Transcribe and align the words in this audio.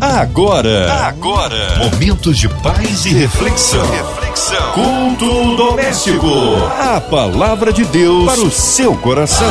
Agora, 0.00 0.92
agora, 1.08 1.76
momentos 1.78 2.38
de 2.38 2.48
paz 2.48 3.04
e 3.04 3.08
reflexão. 3.08 3.84
Reflexão. 3.90 4.72
Culto 4.72 5.56
doméstico. 5.56 6.28
A 6.78 7.00
palavra 7.00 7.72
de 7.72 7.84
Deus 7.84 8.24
para 8.24 8.40
o 8.40 8.48
seu 8.48 8.94
coração. 8.98 9.50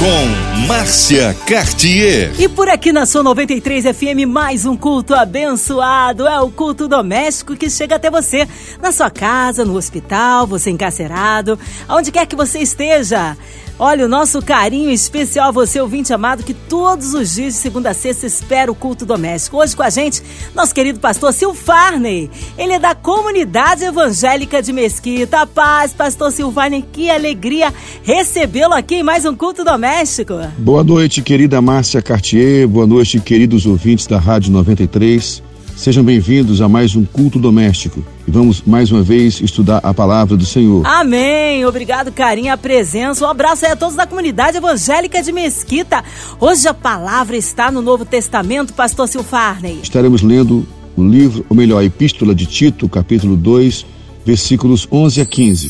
Com 0.00 0.66
Márcia 0.66 1.32
Cartier. 1.46 2.32
E 2.36 2.48
por 2.48 2.68
aqui 2.68 2.90
na 2.90 3.06
sua 3.06 3.22
93 3.22 3.84
FM, 3.96 4.26
mais 4.26 4.66
um 4.66 4.76
culto 4.76 5.14
abençoado. 5.14 6.26
É 6.26 6.40
o 6.40 6.50
culto 6.50 6.88
doméstico 6.88 7.54
que 7.54 7.70
chega 7.70 7.94
até 7.94 8.10
você, 8.10 8.48
na 8.82 8.90
sua 8.90 9.10
casa, 9.10 9.64
no 9.64 9.76
hospital, 9.76 10.44
você 10.44 10.70
encarcerado, 10.70 11.56
aonde 11.86 12.10
quer 12.10 12.26
que 12.26 12.34
você 12.34 12.58
esteja. 12.58 13.36
Olha, 13.84 14.06
o 14.06 14.08
nosso 14.08 14.40
carinho 14.40 14.90
especial 14.90 15.48
a 15.48 15.50
você, 15.50 15.80
ouvinte 15.80 16.12
amado, 16.12 16.44
que 16.44 16.54
todos 16.54 17.14
os 17.14 17.34
dias, 17.34 17.54
de 17.54 17.58
segunda 17.58 17.90
a 17.90 17.94
sexta, 17.94 18.24
espera 18.24 18.70
o 18.70 18.76
culto 18.76 19.04
doméstico. 19.04 19.56
Hoje 19.56 19.74
com 19.74 19.82
a 19.82 19.90
gente, 19.90 20.22
nosso 20.54 20.72
querido 20.72 21.00
pastor 21.00 21.32
Silfarney. 21.32 22.30
Ele 22.56 22.74
é 22.74 22.78
da 22.78 22.94
comunidade 22.94 23.82
evangélica 23.82 24.62
de 24.62 24.72
Mesquita. 24.72 25.44
Paz, 25.48 25.92
pastor 25.92 26.30
Silfarney, 26.30 26.84
que 26.92 27.10
alegria 27.10 27.74
recebê-lo 28.04 28.72
aqui 28.72 28.94
em 28.94 29.02
mais 29.02 29.24
um 29.24 29.34
culto 29.34 29.64
doméstico. 29.64 30.34
Boa 30.58 30.84
noite, 30.84 31.20
querida 31.20 31.60
Márcia 31.60 32.00
Cartier. 32.00 32.68
Boa 32.68 32.86
noite, 32.86 33.18
queridos 33.18 33.66
ouvintes 33.66 34.06
da 34.06 34.20
Rádio 34.20 34.52
93. 34.52 35.42
Sejam 35.76 36.04
bem-vindos 36.04 36.60
a 36.60 36.68
mais 36.68 36.94
um 36.94 37.04
culto 37.04 37.38
doméstico 37.38 38.04
e 38.26 38.30
vamos 38.30 38.62
mais 38.62 38.92
uma 38.92 39.02
vez 39.02 39.40
estudar 39.40 39.80
a 39.82 39.92
palavra 39.92 40.36
do 40.36 40.44
Senhor. 40.44 40.86
Amém. 40.86 41.64
Obrigado, 41.64 42.12
carinho, 42.12 42.52
a 42.52 42.56
presença. 42.56 43.24
Um 43.24 43.28
abraço 43.28 43.64
aí 43.66 43.72
a 43.72 43.76
todos 43.76 43.96
da 43.96 44.06
comunidade 44.06 44.58
evangélica 44.58 45.22
de 45.22 45.32
Mesquita. 45.32 46.04
Hoje 46.38 46.68
a 46.68 46.74
palavra 46.74 47.36
está 47.36 47.70
no 47.70 47.82
Novo 47.82 48.04
Testamento, 48.04 48.74
pastor 48.74 49.08
Silfarney. 49.08 49.80
Estaremos 49.82 50.22
lendo 50.22 50.66
o 50.96 51.02
livro, 51.02 51.44
ou 51.48 51.56
melhor, 51.56 51.78
a 51.78 51.84
epístola 51.84 52.34
de 52.34 52.46
Tito, 52.46 52.88
capítulo 52.88 53.34
2, 53.34 53.86
versículos 54.24 54.86
11 54.92 55.20
a 55.20 55.26
15. 55.26 55.68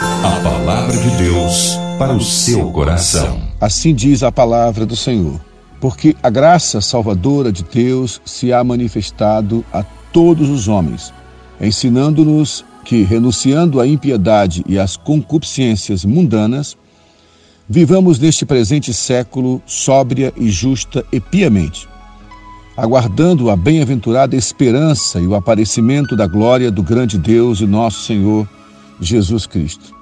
A 0.00 0.40
palavra 0.42 0.96
de 0.96 1.10
Deus 1.16 1.78
para 1.98 2.12
o 2.12 2.20
seu 2.20 2.70
coração. 2.70 3.40
Assim 3.60 3.94
diz 3.94 4.22
a 4.22 4.30
palavra 4.30 4.84
do 4.84 4.96
Senhor 4.96 5.47
porque 5.80 6.16
a 6.22 6.30
graça 6.30 6.80
salvadora 6.80 7.52
de 7.52 7.62
Deus 7.62 8.20
se 8.24 8.52
há 8.52 8.62
manifestado 8.64 9.64
a 9.72 9.82
todos 10.12 10.48
os 10.48 10.68
homens, 10.68 11.12
ensinando-nos 11.60 12.64
que, 12.84 13.02
renunciando 13.02 13.80
à 13.80 13.86
impiedade 13.86 14.64
e 14.66 14.78
às 14.78 14.96
concupiscências 14.96 16.04
mundanas, 16.04 16.76
vivamos 17.68 18.18
neste 18.18 18.46
presente 18.46 18.92
século 18.94 19.62
sóbria 19.66 20.32
e 20.36 20.48
justa 20.48 21.04
e 21.12 21.20
piamente, 21.20 21.86
aguardando 22.76 23.50
a 23.50 23.56
bem-aventurada 23.56 24.34
esperança 24.34 25.20
e 25.20 25.26
o 25.26 25.34
aparecimento 25.34 26.16
da 26.16 26.26
glória 26.26 26.70
do 26.70 26.82
grande 26.82 27.18
Deus 27.18 27.60
e 27.60 27.66
nosso 27.66 28.04
Senhor 28.04 28.48
Jesus 29.00 29.46
Cristo, 29.46 29.94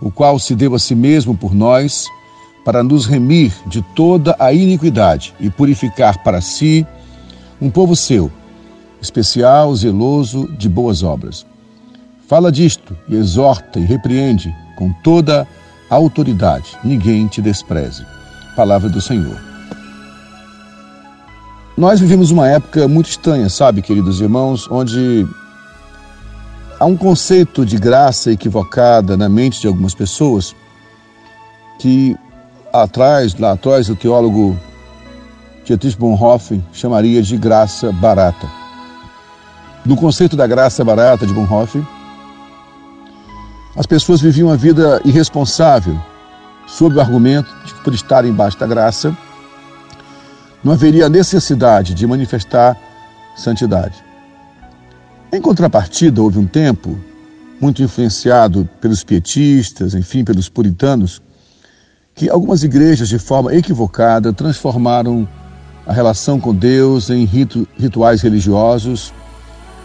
o 0.00 0.10
qual 0.10 0.38
se 0.38 0.54
deu 0.54 0.74
a 0.74 0.78
si 0.78 0.94
mesmo 0.94 1.36
por 1.36 1.54
nós 1.54 2.06
para 2.64 2.82
nos 2.82 3.06
remir 3.06 3.52
de 3.66 3.82
toda 3.94 4.36
a 4.38 4.52
iniquidade 4.52 5.34
e 5.40 5.50
purificar 5.50 6.22
para 6.22 6.40
si 6.40 6.86
um 7.60 7.70
povo 7.70 7.94
seu, 7.96 8.30
especial, 9.00 9.74
zeloso 9.74 10.48
de 10.56 10.68
boas 10.68 11.02
obras. 11.02 11.46
Fala 12.28 12.50
disto 12.50 12.96
e 13.08 13.16
exorta 13.16 13.78
e 13.78 13.84
repreende 13.84 14.54
com 14.76 14.92
toda 15.04 15.46
a 15.90 15.94
autoridade. 15.94 16.76
Ninguém 16.82 17.26
te 17.26 17.42
despreze. 17.42 18.04
Palavra 18.56 18.88
do 18.88 19.00
Senhor. 19.00 19.38
Nós 21.76 22.00
vivemos 22.00 22.30
uma 22.30 22.48
época 22.48 22.86
muito 22.86 23.08
estranha, 23.08 23.48
sabe, 23.48 23.82
queridos 23.82 24.20
irmãos, 24.20 24.68
onde 24.70 25.26
há 26.78 26.84
um 26.84 26.96
conceito 26.96 27.64
de 27.64 27.76
graça 27.76 28.30
equivocada 28.30 29.16
na 29.16 29.28
mente 29.28 29.60
de 29.60 29.66
algumas 29.66 29.94
pessoas 29.94 30.54
que 31.78 32.16
atrás, 32.72 33.34
lá 33.38 33.52
atrás, 33.52 33.88
o 33.88 33.96
teólogo 33.96 34.58
Dietrich 35.64 35.96
Bonhoeffer 35.96 36.60
chamaria 36.72 37.22
de 37.22 37.36
graça 37.36 37.92
barata. 37.92 38.48
No 39.84 39.96
conceito 39.96 40.36
da 40.36 40.46
graça 40.46 40.84
barata 40.84 41.26
de 41.26 41.34
Bonhoeffer, 41.34 41.82
as 43.76 43.86
pessoas 43.86 44.20
viviam 44.20 44.48
uma 44.48 44.56
vida 44.56 45.00
irresponsável, 45.04 45.98
sob 46.66 46.96
o 46.96 47.00
argumento 47.00 47.48
de 47.64 47.74
que, 47.74 47.82
por 47.82 47.94
estar 47.94 48.24
embaixo 48.24 48.58
da 48.58 48.66
graça, 48.66 49.16
não 50.62 50.72
haveria 50.72 51.08
necessidade 51.08 51.94
de 51.94 52.06
manifestar 52.06 52.76
santidade. 53.36 54.02
Em 55.32 55.40
contrapartida, 55.40 56.22
houve 56.22 56.38
um 56.38 56.46
tempo, 56.46 56.98
muito 57.60 57.82
influenciado 57.82 58.68
pelos 58.80 59.02
pietistas, 59.02 59.94
enfim, 59.94 60.24
pelos 60.24 60.48
puritanos, 60.48 61.22
que 62.14 62.28
algumas 62.28 62.62
igrejas, 62.62 63.08
de 63.08 63.18
forma 63.18 63.54
equivocada, 63.54 64.32
transformaram 64.32 65.26
a 65.86 65.92
relação 65.92 66.38
com 66.38 66.54
Deus 66.54 67.10
em 67.10 67.24
ritu, 67.24 67.66
rituais 67.78 68.20
religiosos 68.22 69.12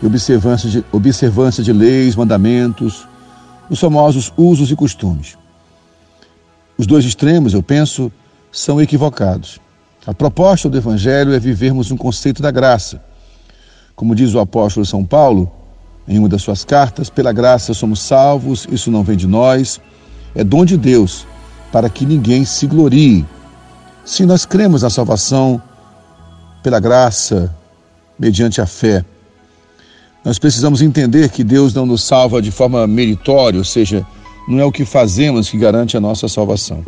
e 0.01 0.05
observância 0.05 0.69
de, 0.69 0.85
observância 0.91 1.63
de 1.63 1.73
leis, 1.73 2.15
mandamentos, 2.15 3.07
os 3.69 3.79
famosos 3.79 4.31
usos 4.37 4.69
e 4.71 4.75
costumes. 4.75 5.37
Os 6.77 6.85
dois 6.85 7.05
extremos, 7.05 7.53
eu 7.53 7.63
penso, 7.63 8.11
são 8.51 8.79
equivocados. 8.79 9.59
A 10.05 10.13
proposta 10.13 10.69
do 10.69 10.77
Evangelho 10.77 11.33
é 11.33 11.39
vivermos 11.39 11.91
um 11.91 11.97
conceito 11.97 12.41
da 12.41 12.51
graça. 12.51 13.01
Como 13.95 14.13
diz 14.13 14.33
o 14.35 14.39
apóstolo 14.39 14.85
São 14.85 15.03
Paulo, 15.03 15.51
em 16.07 16.19
uma 16.19 16.29
das 16.29 16.43
suas 16.43 16.63
cartas, 16.63 17.09
pela 17.09 17.33
graça 17.33 17.73
somos 17.73 17.99
salvos, 17.99 18.67
isso 18.71 18.91
não 18.91 19.03
vem 19.03 19.17
de 19.17 19.27
nós, 19.27 19.81
é 20.35 20.43
dom 20.43 20.63
de 20.63 20.77
Deus 20.77 21.25
para 21.71 21.89
que 21.89 22.05
ninguém 22.05 22.45
se 22.45 22.67
glorie. 22.67 23.25
Se 24.05 24.25
nós 24.25 24.45
cremos 24.45 24.83
na 24.83 24.89
salvação 24.89 25.61
pela 26.63 26.79
graça, 26.79 27.53
mediante 28.17 28.61
a 28.61 28.65
fé, 28.65 29.03
nós 30.23 30.39
precisamos 30.39 30.81
entender 30.81 31.29
que 31.29 31.43
Deus 31.43 31.73
não 31.73 31.85
nos 31.85 32.03
salva 32.03 32.41
de 32.41 32.51
forma 32.51 32.85
meritória, 32.87 33.59
ou 33.59 33.65
seja, 33.65 34.05
não 34.47 34.59
é 34.59 34.65
o 34.65 34.71
que 34.71 34.85
fazemos 34.85 35.49
que 35.49 35.57
garante 35.57 35.95
a 35.95 35.99
nossa 35.99 36.27
salvação. 36.27 36.83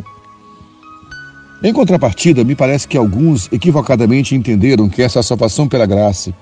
Em 1.62 1.72
contrapartida, 1.72 2.42
me 2.42 2.54
parece 2.54 2.88
que 2.88 2.96
alguns 2.96 3.50
equivocadamente 3.52 4.34
entenderam 4.34 4.88
que 4.88 5.02
essa 5.02 5.22
salvação 5.22 5.68
pela 5.68 5.84
graça 5.84 6.32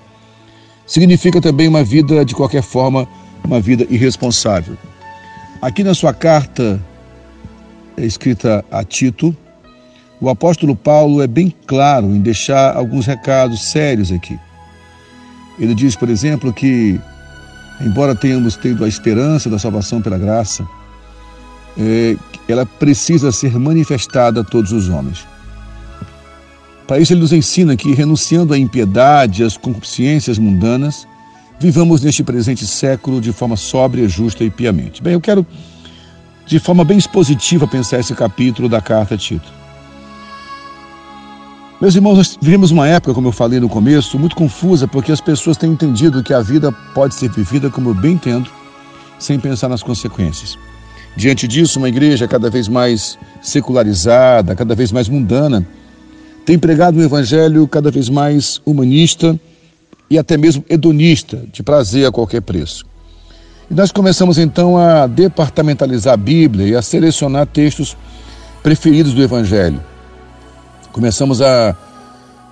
significa 0.87 1.41
também 1.41 1.67
uma 1.67 1.83
vida, 1.83 2.23
de 2.23 2.33
qualquer 2.33 2.63
forma, 2.63 3.07
uma 3.43 3.59
vida 3.59 3.85
irresponsável. 3.89 4.77
Aqui 5.61 5.83
na 5.83 5.93
sua 5.93 6.13
carta 6.13 6.81
escrita 8.05 8.63
a 8.71 8.83
Tito, 8.83 9.35
o 10.21 10.29
apóstolo 10.29 10.75
Paulo 10.75 11.21
é 11.21 11.27
bem 11.27 11.53
claro 11.65 12.07
em 12.07 12.19
deixar 12.19 12.75
alguns 12.75 13.05
recados 13.05 13.71
sérios 13.71 14.11
aqui. 14.11 14.37
Ele 15.57 15.73
diz, 15.73 15.95
por 15.95 16.09
exemplo, 16.09 16.51
que, 16.53 16.99
embora 17.81 18.15
tenhamos 18.15 18.57
tido 18.57 18.83
a 18.83 18.87
esperança 18.87 19.49
da 19.49 19.57
salvação 19.57 20.01
pela 20.01 20.17
graça, 20.17 20.67
é, 21.77 22.17
ela 22.47 22.65
precisa 22.65 23.31
ser 23.31 23.57
manifestada 23.57 24.41
a 24.41 24.43
todos 24.43 24.71
os 24.71 24.89
homens. 24.89 25.25
Para 26.87 26.99
isso, 26.99 27.13
ele 27.13 27.21
nos 27.21 27.31
ensina 27.31 27.77
que, 27.77 27.93
renunciando 27.93 28.53
à 28.53 28.57
impiedade 28.57 29.41
e 29.41 29.45
às 29.45 29.55
concupiscências 29.55 30.37
mundanas, 30.37 31.07
vivamos 31.59 32.01
neste 32.01 32.23
presente 32.23 32.65
século 32.65 33.21
de 33.21 33.31
forma 33.31 33.55
sóbria, 33.55 34.09
justa 34.09 34.43
e 34.43 34.49
piamente. 34.49 35.01
Bem, 35.01 35.13
eu 35.13 35.21
quero 35.21 35.45
de 36.49 36.57
forma 36.57 36.83
bem 36.83 36.97
expositiva 36.97 37.67
pensar 37.67 37.99
esse 37.99 38.15
capítulo 38.15 38.67
da 38.67 38.81
carta 38.81 39.13
a 39.13 39.17
Tito. 39.17 39.53
Meus 41.79 41.93
irmãos, 41.93 42.17
nós 42.17 42.39
vivemos 42.41 42.71
uma 42.71 42.87
época, 42.87 43.13
como 43.13 43.27
eu 43.27 43.31
falei 43.31 43.59
no 43.59 43.69
começo, 43.69 44.17
muito 44.17 44.35
confusa, 44.35 44.87
porque 44.87 45.11
as 45.11 45.21
pessoas 45.21 45.57
têm 45.57 45.71
entendido 45.71 46.23
que 46.23 46.33
a 46.33 46.41
vida 46.41 46.71
pode 46.95 47.13
ser 47.13 47.29
vivida 47.29 47.69
como 47.69 47.91
eu 47.91 47.93
bem 47.93 48.13
entendo, 48.13 48.49
sem 49.19 49.39
pensar 49.39 49.69
nas 49.69 49.83
consequências. 49.83 50.57
Diante 51.15 51.47
disso, 51.47 51.77
uma 51.77 51.87
igreja 51.87 52.27
cada 52.27 52.49
vez 52.49 52.67
mais 52.67 53.15
secularizada, 53.43 54.55
cada 54.55 54.73
vez 54.73 54.91
mais 54.91 55.07
mundana, 55.07 55.65
tem 56.47 56.57
pregado 56.57 56.97
um 56.97 57.03
evangelho 57.03 57.67
cada 57.67 57.91
vez 57.91 58.09
mais 58.09 58.59
humanista 58.65 59.39
e 60.09 60.17
até 60.17 60.35
mesmo 60.35 60.65
hedonista, 60.67 61.45
de 61.53 61.61
prazer 61.61 62.07
a 62.07 62.11
qualquer 62.11 62.41
preço. 62.41 62.88
E 63.69 63.73
nós 63.75 63.91
começamos 63.91 64.39
então 64.39 64.79
a 64.79 65.05
departamentalizar 65.05 66.15
a 66.15 66.17
Bíblia 66.17 66.67
e 66.67 66.75
a 66.75 66.81
selecionar 66.81 67.45
textos 67.45 67.95
preferidos 68.63 69.13
do 69.13 69.21
Evangelho. 69.21 69.79
Começamos 70.91 71.39
a, 71.39 71.75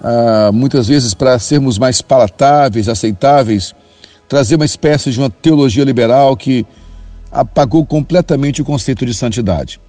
a 0.04 0.52
muitas 0.54 0.88
vezes, 0.88 1.16
para 1.16 1.40
sermos 1.40 1.80
mais 1.80 2.04
palatáveis, 2.04 2.88
aceitáveis, 2.88 3.74
trazer 4.30 4.58
uma 4.58 4.66
espécie 4.66 5.10
de 5.10 5.18
uma 5.18 5.30
teologia 5.30 5.84
liberal 5.84 6.38
que 6.38 6.64
apagou 7.32 7.84
completamente 7.84 8.62
o 8.62 8.66
conceito 8.66 9.04
de 9.04 9.14
santidade. 9.14 9.82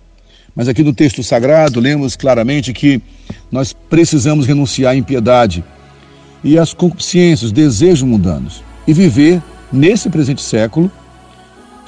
Mas 0.56 0.66
aqui 0.66 0.82
no 0.82 0.94
texto 0.94 1.22
sagrado 1.22 1.78
lemos 1.78 2.16
claramente 2.16 2.72
que 2.72 3.02
nós 3.52 3.74
precisamos 3.74 4.46
renunciar 4.46 4.92
à 4.92 4.96
impiedade 4.96 5.62
e 6.42 6.58
as 6.58 6.72
concupiscências, 6.72 7.42
os 7.42 7.52
desejos 7.52 8.02
mundanos, 8.02 8.62
e 8.86 8.94
viver 8.94 9.42
nesse 9.70 10.08
presente 10.08 10.40
século 10.40 10.90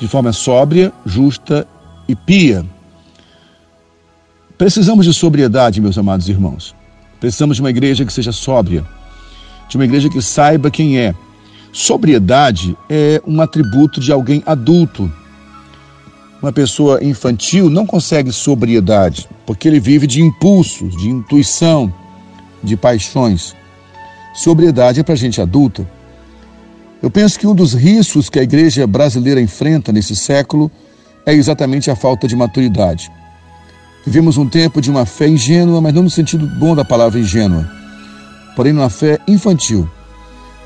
de 0.01 0.09
forma 0.09 0.33
sóbria, 0.33 0.93
justa 1.05 1.67
e 2.09 2.17
pia. 2.17 2.65
Precisamos 4.57 5.05
de 5.05 5.13
sobriedade, 5.13 5.81
meus 5.81 5.99
amados 5.99 6.29
irmãos. 6.29 6.75
Precisamos 7.21 7.57
de 7.57 7.63
uma 7.63 7.71
igreja 7.71 8.05
que 8.05 8.13
seja 8.13 8.33
sóbria, 8.33 8.85
de 9.69 9.77
uma 9.77 9.85
igreja 9.85 10.09
que 10.09 10.23
saiba 10.23 10.71
quem 10.71 10.99
é. 10.99 11.15
Sobriedade 11.73 12.77
é 12.89 13.23
um 13.27 13.41
atributo 13.41 14.01
de 14.01 14.11
alguém 14.11 14.43
adulto. 14.47 15.13
Uma 16.43 16.53
pessoa 16.53 17.05
infantil 17.05 17.69
não 17.69 17.87
consegue 17.87 18.33
sobriedade, 18.33 19.29
porque 19.47 19.69
ele 19.69 19.79
vive 19.79 20.07
de 20.07 20.23
impulsos, 20.23 20.97
de 20.97 21.11
intuição, 21.11 21.93
de 22.63 22.77
paixões. 22.77 23.55
Sobriedade 24.35 25.01
é 25.01 25.03
para 25.03 25.15
gente 25.15 25.41
adulta. 25.41 25.87
Eu 27.03 27.11
penso 27.11 27.39
que 27.39 27.47
um 27.47 27.55
dos 27.55 27.73
riscos 27.73 28.29
que 28.29 28.39
a 28.39 28.43
igreja 28.43 28.87
brasileira 28.87 29.41
enfrenta 29.41 29.91
nesse 29.91 30.15
século 30.15 30.71
é 31.25 31.33
exatamente 31.33 31.91
a 31.91 31.97
falta 31.97 32.29
de 32.29 32.37
maturidade. 32.37 33.11
Vivemos 34.05 34.37
um 34.37 34.47
tempo 34.47 34.83
de 34.83 34.91
uma 34.91 35.07
fé 35.07 35.27
ingênua, 35.27 35.81
mas 35.81 35.95
não 35.95 36.03
no 36.03 36.11
sentido 36.11 36.47
bom 36.59 36.75
da 36.75 36.85
palavra 36.85 37.19
ingênua, 37.19 37.71
porém 38.55 38.73
numa 38.73 38.91
fé 38.91 39.19
infantil, 39.27 39.89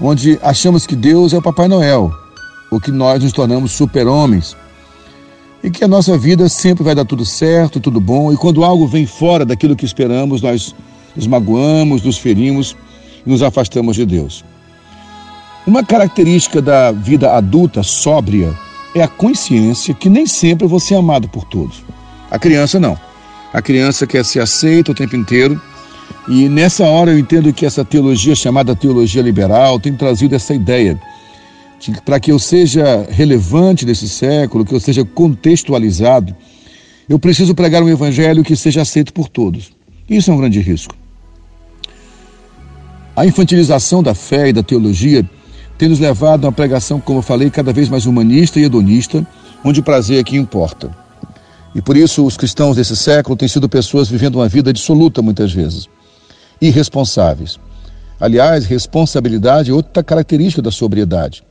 onde 0.01 0.39
achamos 0.43 0.87
que 0.87 0.97
Deus 0.97 1.33
é 1.33 1.39
o 1.39 1.43
Papai 1.43 1.69
Noel, 1.69 2.11
ou 2.71 2.81
que 2.81 2.91
nós 2.91 3.23
nos 3.23 3.33
tornamos 3.33 3.71
super-homens, 3.73 4.57
e 5.63 5.71
que 5.71 5.85
a 5.85 5.89
nossa 5.89 6.19
vida 6.19 6.49
sempre 6.49 6.83
vai 6.83 6.95
dar 6.95 7.05
tudo 7.05 7.25
certo, 7.25 7.81
tudo 7.81 8.01
bom, 8.01 8.33
e 8.33 8.37
quando 8.37 8.65
algo 8.65 8.87
vem 8.87 9.07
fora 9.07 9.45
daquilo 9.45 9.77
que 9.77 9.85
esperamos, 9.85 10.43
nós 10.43 10.75
nos 11.15 11.27
magoamos, 11.29 12.03
nos 12.03 12.19
ferimos 12.19 12.77
e 13.25 13.31
nos 13.31 13.43
afastamos 13.43 13.97
de 13.97 14.05
Deus. 14.05 14.45
Uma 15.67 15.83
característica 15.83 16.61
da 16.61 16.93
vida 16.93 17.33
adulta 17.33 17.83
sóbria 17.83 18.55
é 18.95 19.03
a 19.03 19.09
consciência 19.09 19.95
que 19.95 20.11
nem 20.11 20.27
sempre 20.27 20.67
você 20.67 20.95
é 20.95 20.99
amado 20.99 21.27
por 21.29 21.45
todos. 21.45 21.83
A 22.31 22.39
criança 22.39 22.79
não. 22.79 22.99
A 23.53 23.63
criança 23.63 24.07
quer 24.07 24.25
ser 24.25 24.41
aceita 24.41 24.93
o 24.93 24.95
tempo 24.95 25.17
inteiro. 25.17 25.61
E 26.29 26.51
nessa 26.51 26.85
hora 26.85 27.13
eu 27.13 27.19
entendo 27.19 27.53
que 27.53 27.65
essa 27.65 27.85
teologia 27.85 28.35
chamada 28.35 28.77
teologia 28.77 29.23
liberal 29.23 29.81
tem 29.81 29.95
trazido 29.95 30.35
essa 30.35 30.55
ideia 30.55 31.01
para 32.05 32.21
que 32.21 32.33
eu 32.33 32.39
seja 32.39 33.07
relevante 33.11 33.85
nesse 33.85 34.09
século, 34.09 34.65
que 34.65 34.75
eu 34.75 34.81
seja 34.81 35.05
contextualizado, 35.05 36.35
eu 37.09 37.19
preciso 37.19 37.55
pregar 37.55 37.83
um 37.83 37.89
evangelho 37.89 38.43
que 38.43 38.57
seja 38.57 38.83
aceito 38.83 39.13
por 39.13 39.29
todos. 39.29 39.73
Isso 40.09 40.31
é 40.31 40.35
um 40.35 40.39
grande 40.39 40.61
risco. 40.61 40.95
A 43.17 43.27
infantilização 43.27 44.03
da 44.03 44.15
fé 44.15 44.49
e 44.49 44.53
da 44.53 44.63
teologia 44.63 45.29
tem 45.77 45.89
nos 45.89 45.99
levado 45.99 46.45
a 46.45 46.49
uma 46.49 46.53
pregação, 46.53 47.01
como 47.01 47.19
eu 47.19 47.23
falei, 47.23 47.51
cada 47.51 47.73
vez 47.73 47.89
mais 47.89 48.07
humanista 48.07 48.61
e 48.61 48.65
hedonista, 48.65 49.27
onde 49.65 49.81
o 49.81 49.83
prazer 49.83 50.23
que 50.25 50.37
importa. 50.37 50.91
E 51.75 51.83
por 51.83 51.97
isso 51.97 52.25
os 52.25 52.37
cristãos 52.37 52.77
desse 52.77 52.97
século 52.97 53.37
têm 53.37 53.49
sido 53.49 53.69
pessoas 53.69 54.09
vivendo 54.09 54.37
uma 54.37 54.49
vida 54.49 54.73
dissoluta 54.73 55.21
muitas 55.21 55.53
vezes, 55.53 55.89
irresponsáveis. 56.61 57.59
Aliás, 58.21 58.65
responsabilidade 58.65 59.71
é 59.71 59.75
outra 59.75 60.03
característica 60.03 60.63
da 60.63 60.71
sobriedade. 60.71 61.43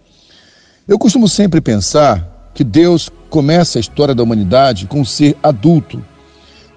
Eu 0.88 0.98
costumo 0.98 1.28
sempre 1.28 1.60
pensar 1.60 2.52
que 2.54 2.64
Deus 2.64 3.10
começa 3.30 3.80
a 3.80 3.82
história 3.82 4.16
da 4.16 4.24
humanidade 4.24 4.86
com 4.86 5.02
um 5.02 5.06
ser 5.06 5.36
adulto. 5.44 6.04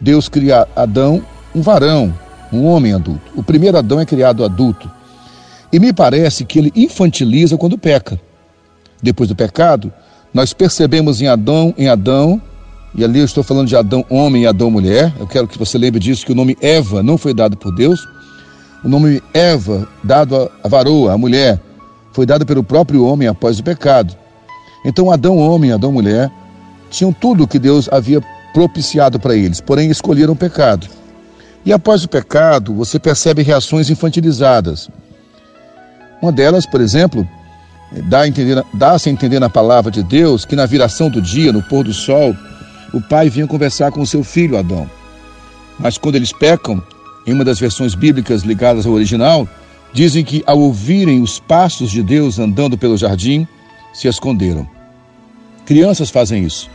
Deus 0.00 0.28
cria 0.28 0.66
Adão, 0.74 1.22
um 1.54 1.60
varão, 1.62 2.12
um 2.52 2.64
homem 2.64 2.92
adulto. 2.92 3.30
O 3.36 3.42
primeiro 3.42 3.78
Adão 3.78 4.00
é 4.00 4.06
criado 4.06 4.44
adulto. 4.44 4.90
E 5.76 5.78
me 5.78 5.92
parece 5.92 6.42
que 6.46 6.58
ele 6.58 6.72
infantiliza 6.74 7.58
quando 7.58 7.76
peca. 7.76 8.18
Depois 9.02 9.28
do 9.28 9.36
pecado, 9.36 9.92
nós 10.32 10.54
percebemos 10.54 11.20
em 11.20 11.26
Adão, 11.26 11.74
em 11.76 11.86
Adão, 11.86 12.40
e 12.94 13.04
ali 13.04 13.18
eu 13.18 13.26
estou 13.26 13.44
falando 13.44 13.68
de 13.68 13.76
Adão 13.76 14.02
homem 14.08 14.44
e 14.44 14.46
Adão 14.46 14.70
mulher. 14.70 15.12
Eu 15.20 15.26
quero 15.26 15.46
que 15.46 15.58
você 15.58 15.76
lembre 15.76 16.00
disso 16.00 16.24
que 16.24 16.32
o 16.32 16.34
nome 16.34 16.56
Eva 16.62 17.02
não 17.02 17.18
foi 17.18 17.34
dado 17.34 17.58
por 17.58 17.74
Deus. 17.74 18.00
O 18.82 18.88
nome 18.88 19.22
Eva, 19.34 19.86
dado 20.02 20.50
à 20.64 20.66
varoa, 20.66 21.12
a 21.12 21.18
mulher, 21.18 21.60
foi 22.10 22.24
dado 22.24 22.46
pelo 22.46 22.64
próprio 22.64 23.04
homem 23.04 23.28
após 23.28 23.58
o 23.58 23.62
pecado. 23.62 24.16
Então 24.82 25.10
Adão 25.10 25.36
homem, 25.36 25.72
Adão 25.72 25.92
mulher, 25.92 26.30
tinham 26.88 27.12
tudo 27.12 27.44
o 27.44 27.46
que 27.46 27.58
Deus 27.58 27.86
havia 27.92 28.22
propiciado 28.54 29.20
para 29.20 29.36
eles, 29.36 29.60
porém 29.60 29.90
escolheram 29.90 30.32
o 30.32 30.36
pecado. 30.36 30.86
E 31.66 31.70
após 31.70 32.02
o 32.02 32.08
pecado, 32.08 32.72
você 32.72 32.98
percebe 32.98 33.42
reações 33.42 33.90
infantilizadas. 33.90 34.88
Uma 36.20 36.32
delas, 36.32 36.66
por 36.66 36.80
exemplo, 36.80 37.26
dá 38.08 38.20
a, 38.20 38.28
entender, 38.28 38.62
dá 38.74 38.98
-se 38.98 39.08
a 39.08 39.12
entender 39.12 39.38
na 39.38 39.48
palavra 39.48 39.90
de 39.90 40.02
Deus 40.02 40.44
que 40.44 40.56
na 40.56 40.66
viração 40.66 41.10
do 41.10 41.20
dia, 41.20 41.52
no 41.52 41.62
pôr 41.62 41.84
do 41.84 41.92
sol, 41.92 42.34
o 42.92 43.00
pai 43.00 43.28
vinha 43.28 43.46
conversar 43.46 43.90
com 43.92 44.04
seu 44.06 44.24
filho 44.24 44.58
Adão. 44.58 44.88
Mas 45.78 45.98
quando 45.98 46.16
eles 46.16 46.32
pecam, 46.32 46.82
em 47.26 47.32
uma 47.32 47.44
das 47.44 47.58
versões 47.58 47.94
bíblicas 47.94 48.42
ligadas 48.42 48.86
ao 48.86 48.92
original, 48.92 49.48
dizem 49.92 50.24
que 50.24 50.42
ao 50.46 50.58
ouvirem 50.58 51.22
os 51.22 51.38
passos 51.38 51.90
de 51.90 52.02
Deus 52.02 52.38
andando 52.38 52.78
pelo 52.78 52.96
jardim, 52.96 53.46
se 53.92 54.08
esconderam. 54.08 54.66
Crianças 55.64 56.10
fazem 56.10 56.44
isso. 56.44 56.70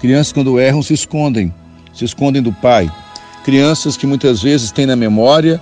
Crianças, 0.00 0.32
quando 0.32 0.58
erram, 0.58 0.82
se 0.82 0.94
escondem, 0.94 1.54
se 1.92 2.04
escondem 2.04 2.42
do 2.42 2.52
pai, 2.52 2.90
Crianças 3.44 3.96
que 3.96 4.06
muitas 4.06 4.40
vezes 4.40 4.70
têm 4.70 4.86
na 4.86 4.94
memória 4.94 5.60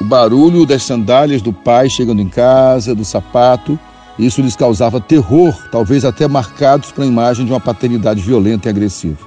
o 0.00 0.04
barulho 0.04 0.64
das 0.64 0.82
sandálias 0.82 1.42
do 1.42 1.52
pai 1.52 1.90
chegando 1.90 2.22
em 2.22 2.28
casa, 2.28 2.94
do 2.94 3.04
sapato. 3.04 3.78
Isso 4.18 4.42
lhes 4.42 4.56
causava 4.56 5.00
terror, 5.00 5.54
talvez 5.70 6.04
até 6.04 6.26
marcados 6.26 6.90
para 6.90 7.04
a 7.04 7.06
imagem 7.06 7.46
de 7.46 7.52
uma 7.52 7.60
paternidade 7.60 8.20
violenta 8.20 8.68
e 8.68 8.70
agressiva. 8.70 9.26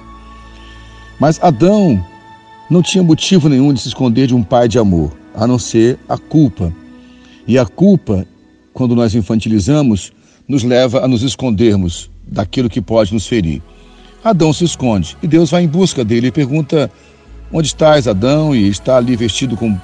Mas 1.18 1.42
Adão 1.42 2.04
não 2.70 2.82
tinha 2.82 3.02
motivo 3.02 3.48
nenhum 3.48 3.72
de 3.72 3.80
se 3.80 3.88
esconder 3.88 4.26
de 4.26 4.34
um 4.34 4.42
pai 4.42 4.68
de 4.68 4.78
amor, 4.78 5.12
a 5.34 5.46
não 5.46 5.58
ser 5.58 5.98
a 6.08 6.18
culpa. 6.18 6.72
E 7.46 7.58
a 7.58 7.64
culpa, 7.64 8.26
quando 8.72 8.94
nós 8.94 9.14
infantilizamos, 9.14 10.12
nos 10.46 10.62
leva 10.62 11.04
a 11.04 11.08
nos 11.08 11.22
escondermos 11.22 12.10
daquilo 12.26 12.68
que 12.68 12.80
pode 12.80 13.14
nos 13.14 13.26
ferir. 13.26 13.62
Adão 14.22 14.52
se 14.52 14.64
esconde 14.64 15.16
e 15.22 15.26
Deus 15.26 15.50
vai 15.50 15.62
em 15.62 15.68
busca 15.68 16.04
dele 16.04 16.28
e 16.28 16.32
pergunta 16.32 16.90
Onde 17.54 17.68
estás, 17.68 18.08
Adão? 18.08 18.56
E 18.56 18.66
está 18.66 18.96
ali 18.96 19.14
vestido 19.14 19.58
com 19.58 19.78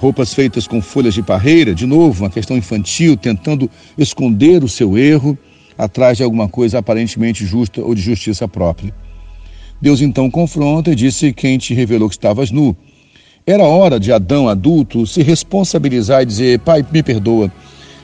roupas 0.00 0.32
feitas 0.32 0.66
com 0.66 0.80
folhas 0.80 1.12
de 1.12 1.22
parreira, 1.22 1.74
de 1.74 1.86
novo, 1.86 2.24
uma 2.24 2.30
questão 2.30 2.56
infantil, 2.56 3.18
tentando 3.18 3.70
esconder 3.98 4.64
o 4.64 4.68
seu 4.68 4.96
erro 4.96 5.36
atrás 5.76 6.16
de 6.16 6.22
alguma 6.22 6.48
coisa 6.48 6.78
aparentemente 6.78 7.44
justa 7.44 7.82
ou 7.82 7.94
de 7.94 8.00
justiça 8.00 8.48
própria. 8.48 8.94
Deus 9.78 10.00
então 10.00 10.30
confronta 10.30 10.90
e 10.90 10.94
disse: 10.94 11.34
Quem 11.34 11.58
te 11.58 11.74
revelou 11.74 12.08
que 12.08 12.14
estavas 12.14 12.50
nu? 12.50 12.74
Era 13.46 13.62
hora 13.64 14.00
de 14.00 14.10
Adão, 14.10 14.48
adulto, 14.48 15.06
se 15.06 15.22
responsabilizar 15.22 16.22
e 16.22 16.26
dizer: 16.26 16.60
Pai, 16.60 16.84
me 16.90 17.02
perdoa, 17.02 17.52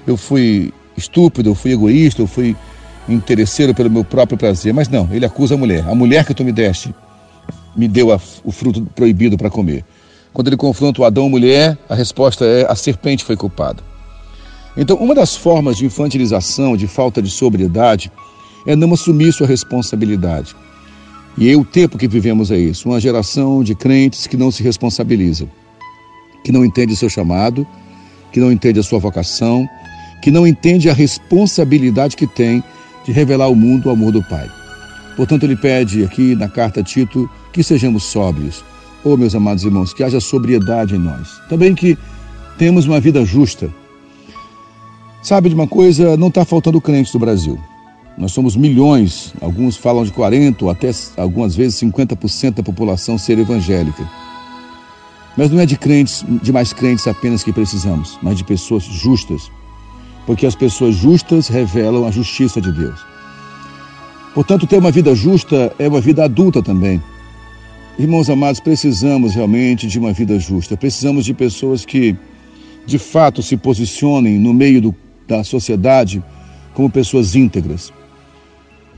eu 0.07 0.19
fui 0.19 0.73
estúpido, 0.99 1.49
eu 1.49 1.55
fui 1.55 1.73
egoísta, 1.73 2.21
eu 2.21 2.26
fui 2.26 2.55
interesseiro 3.09 3.75
pelo 3.75 3.91
meu 3.91 4.05
próprio 4.05 4.37
prazer. 4.37 4.75
Mas 4.75 4.88
não, 4.88 5.09
ele 5.11 5.25
acusa 5.25 5.55
a 5.55 5.59
mulher: 5.59 5.83
A 5.88 5.95
mulher 5.95 6.26
que 6.26 6.35
tu 6.35 6.45
me 6.45 6.53
deste 6.53 6.95
me 7.75 7.88
deu 7.88 8.12
a, 8.12 8.21
o 8.45 8.53
fruto 8.53 8.83
proibido 8.95 9.38
para 9.38 9.49
comer. 9.49 9.83
Quando 10.37 10.49
ele 10.49 10.57
confronta 10.59 11.00
o 11.00 11.05
Adão 11.07 11.31
mulher, 11.31 11.78
a 11.88 11.95
resposta 11.95 12.45
é: 12.45 12.71
a 12.71 12.75
serpente 12.75 13.25
foi 13.25 13.38
culpada. 13.38 13.83
Então, 14.76 14.99
uma 14.99 15.14
das 15.14 15.35
formas 15.35 15.78
de 15.78 15.87
infantilização, 15.87 16.76
de 16.76 16.87
falta 16.87 17.23
de 17.23 17.31
sobriedade, 17.31 18.12
é 18.66 18.76
não 18.76 18.93
assumir 18.93 19.33
sua 19.33 19.47
responsabilidade. 19.47 20.55
E 21.38 21.50
é 21.50 21.57
o 21.57 21.64
tempo 21.64 21.97
que 21.97 22.07
vivemos 22.07 22.50
é 22.50 22.59
isso: 22.59 22.87
uma 22.87 23.00
geração 23.00 23.64
de 23.64 23.75
crentes 23.75 24.26
que 24.26 24.37
não 24.37 24.50
se 24.50 24.62
responsabilizam, 24.62 25.49
que 26.45 26.52
não 26.52 26.66
entende 26.66 26.93
o 26.93 26.97
seu 26.97 27.09
chamado, 27.09 27.66
que 28.31 28.38
não 28.38 28.52
entende 28.52 28.78
a 28.78 28.83
sua 28.83 28.99
vocação, 28.99 29.66
que 30.21 30.31
não 30.31 30.47
entende 30.47 30.90
a 30.90 30.93
responsabilidade 30.93 32.14
que 32.14 32.26
tem 32.26 32.62
de 33.07 33.11
revelar 33.11 33.47
ao 33.47 33.55
mundo 33.55 33.87
o 33.87 33.90
amor 33.90 34.12
do 34.12 34.23
Pai. 34.23 34.50
Portanto, 35.16 35.45
ele 35.45 35.57
pede 35.57 36.05
aqui 36.05 36.35
na 36.35 36.47
carta 36.47 36.81
a 36.81 36.85
Tito 36.85 37.26
que 37.55 37.62
sejamos 37.62 38.05
sóbrios. 38.05 38.62
Oh, 39.09 39.17
meus 39.17 39.37
amados 39.37 39.63
irmãos, 39.63 39.95
que 39.95 40.03
haja 40.03 40.19
sobriedade 40.19 40.97
em 40.97 40.99
nós. 40.99 41.41
Também 41.49 41.77
que 41.77 41.97
temos 42.59 42.87
uma 42.87 42.99
vida 42.99 43.25
justa. 43.25 43.73
Sabe 45.23 45.49
de 45.49 45.55
uma 45.55 45.69
coisa? 45.69 46.17
Não 46.17 46.27
está 46.27 46.45
faltando 46.45 46.81
crentes 46.81 47.15
no 47.15 47.21
Brasil. 47.21 47.57
Nós 48.19 48.33
somos 48.33 48.57
milhões, 48.57 49.33
alguns 49.41 49.77
falam 49.77 50.03
de 50.03 50.11
40% 50.11 50.63
ou 50.63 50.71
até 50.71 50.91
algumas 51.17 51.55
vezes 51.55 51.81
50% 51.81 52.55
da 52.55 52.65
população 52.65 53.17
ser 53.17 53.39
evangélica. 53.39 54.05
Mas 55.37 55.53
não 55.53 55.61
é 55.61 55.67
de 55.67 55.79
crentes, 55.79 56.25
de 56.43 56.53
mais 56.53 56.73
crentes 56.73 57.07
apenas 57.07 57.45
que 57.45 57.53
precisamos, 57.53 58.19
mas 58.21 58.37
de 58.37 58.43
pessoas 58.43 58.83
justas. 58.83 59.53
Porque 60.27 60.47
as 60.47 60.57
pessoas 60.57 60.97
justas 60.97 61.47
revelam 61.47 62.09
a 62.09 62.11
justiça 62.11 62.61
de 62.61 62.73
Deus. 62.73 62.99
Portanto, 64.35 64.67
ter 64.67 64.79
uma 64.79 64.91
vida 64.91 65.15
justa 65.15 65.73
é 65.79 65.87
uma 65.87 66.01
vida 66.01 66.25
adulta 66.25 66.61
também. 66.61 67.01
Irmãos 67.99 68.29
amados, 68.29 68.61
precisamos 68.61 69.35
realmente 69.35 69.87
de 69.87 69.99
uma 69.99 70.12
vida 70.12 70.38
justa. 70.38 70.76
Precisamos 70.76 71.25
de 71.25 71.33
pessoas 71.33 71.87
que 71.87 72.15
de 72.85 72.99
fato 72.99 73.43
se 73.43 73.57
posicionem 73.57 74.38
no 74.38 74.53
meio 74.53 74.83
do, 74.83 74.95
da 75.26 75.43
sociedade 75.43 76.23
como 76.75 76.91
pessoas 76.91 77.35
íntegras. 77.35 77.91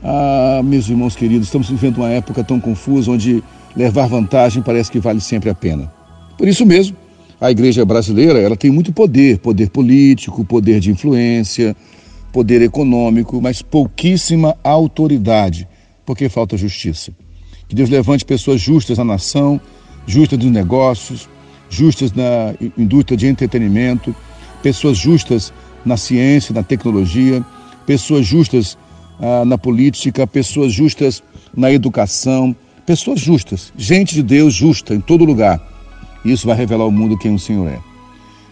Ah, 0.03 0.59
meus 0.65 0.89
irmãos 0.89 1.15
queridos, 1.15 1.47
estamos 1.47 1.69
vivendo 1.69 1.99
uma 1.99 2.09
época 2.09 2.43
tão 2.43 2.59
confusa 2.59 3.09
onde 3.09 3.41
levar 3.73 4.07
vantagem 4.07 4.61
parece 4.61 4.91
que 4.91 4.99
vale 4.99 5.21
sempre 5.21 5.49
a 5.49 5.55
pena. 5.55 5.89
Por 6.37 6.45
isso 6.45 6.65
mesmo, 6.65 6.97
a 7.39 7.49
igreja 7.49 7.85
brasileira 7.85 8.37
ela 8.39 8.57
tem 8.57 8.69
muito 8.69 8.91
poder, 8.91 9.39
poder 9.39 9.69
político, 9.69 10.43
poder 10.43 10.81
de 10.81 10.91
influência, 10.91 11.73
poder 12.33 12.61
econômico, 12.61 13.41
mas 13.41 13.61
pouquíssima 13.61 14.57
autoridade, 14.61 15.65
porque 16.05 16.27
falta 16.27 16.57
justiça. 16.57 17.13
Que 17.69 17.75
Deus 17.75 17.89
levante 17.89 18.25
pessoas 18.25 18.59
justas 18.59 18.97
na 18.97 19.05
nação, 19.05 19.61
justas 20.05 20.39
nos 20.39 20.51
negócios, 20.51 21.29
justas 21.69 22.11
na 22.11 22.55
indústria 22.77 23.15
de 23.15 23.27
entretenimento, 23.27 24.13
pessoas 24.61 24.97
justas 24.97 25.53
na 25.85 25.95
ciência, 25.95 26.53
na 26.53 26.63
tecnologia, 26.63 27.45
pessoas 27.85 28.25
justas 28.25 28.77
ah, 29.21 29.45
na 29.45 29.57
política, 29.57 30.25
pessoas 30.25 30.73
justas 30.73 31.23
na 31.55 31.71
educação, 31.71 32.55
pessoas 32.85 33.19
justas, 33.19 33.71
gente 33.77 34.15
de 34.15 34.23
Deus 34.23 34.53
justa 34.53 34.95
em 34.95 34.99
todo 34.99 35.23
lugar. 35.23 35.61
Isso 36.25 36.47
vai 36.47 36.57
revelar 36.57 36.83
ao 36.83 36.91
mundo 36.91 37.17
quem 37.17 37.35
o 37.35 37.39
Senhor 37.39 37.67
é. 37.67 37.79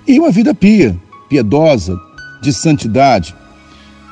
E 0.08 0.20
uma 0.20 0.32
vida 0.32 0.54
pia, 0.54 0.96
piedosa, 1.28 1.98
de 2.42 2.54
santidade. 2.54 3.36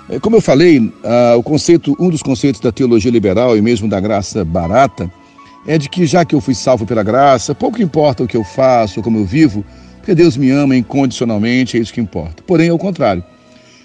É, 0.10 0.20
como 0.20 0.36
eu 0.36 0.42
falei, 0.42 0.94
o 1.38 1.42
conceito, 1.42 1.96
um 2.00 2.10
dos 2.10 2.22
conceitos 2.22 2.62
da 2.62 2.72
teologia 2.72 3.10
liberal 3.10 3.58
e 3.58 3.62
mesmo 3.62 3.90
da 3.90 4.00
graça 4.00 4.46
barata 4.46 5.12
é 5.66 5.78
de 5.78 5.90
que 5.90 6.06
já 6.06 6.24
que 6.24 6.36
eu 6.36 6.42
fui 6.42 6.54
salvo 6.54 6.86
pela 6.86 7.02
graça, 7.02 7.56
pouco 7.56 7.82
importa 7.82 8.24
o 8.24 8.28
que 8.28 8.38
eu 8.38 8.44
faço, 8.44 9.02
como 9.02 9.18
eu 9.18 9.26
vivo, 9.26 9.66
porque 9.98 10.14
Deus 10.14 10.38
me 10.38 10.52
ama 10.52 10.76
incondicionalmente, 10.76 11.76
é 11.76 11.80
isso 11.80 11.92
que 11.92 12.00
importa. 12.00 12.44
Porém, 12.46 12.70
ao 12.70 12.78
contrário. 12.78 13.24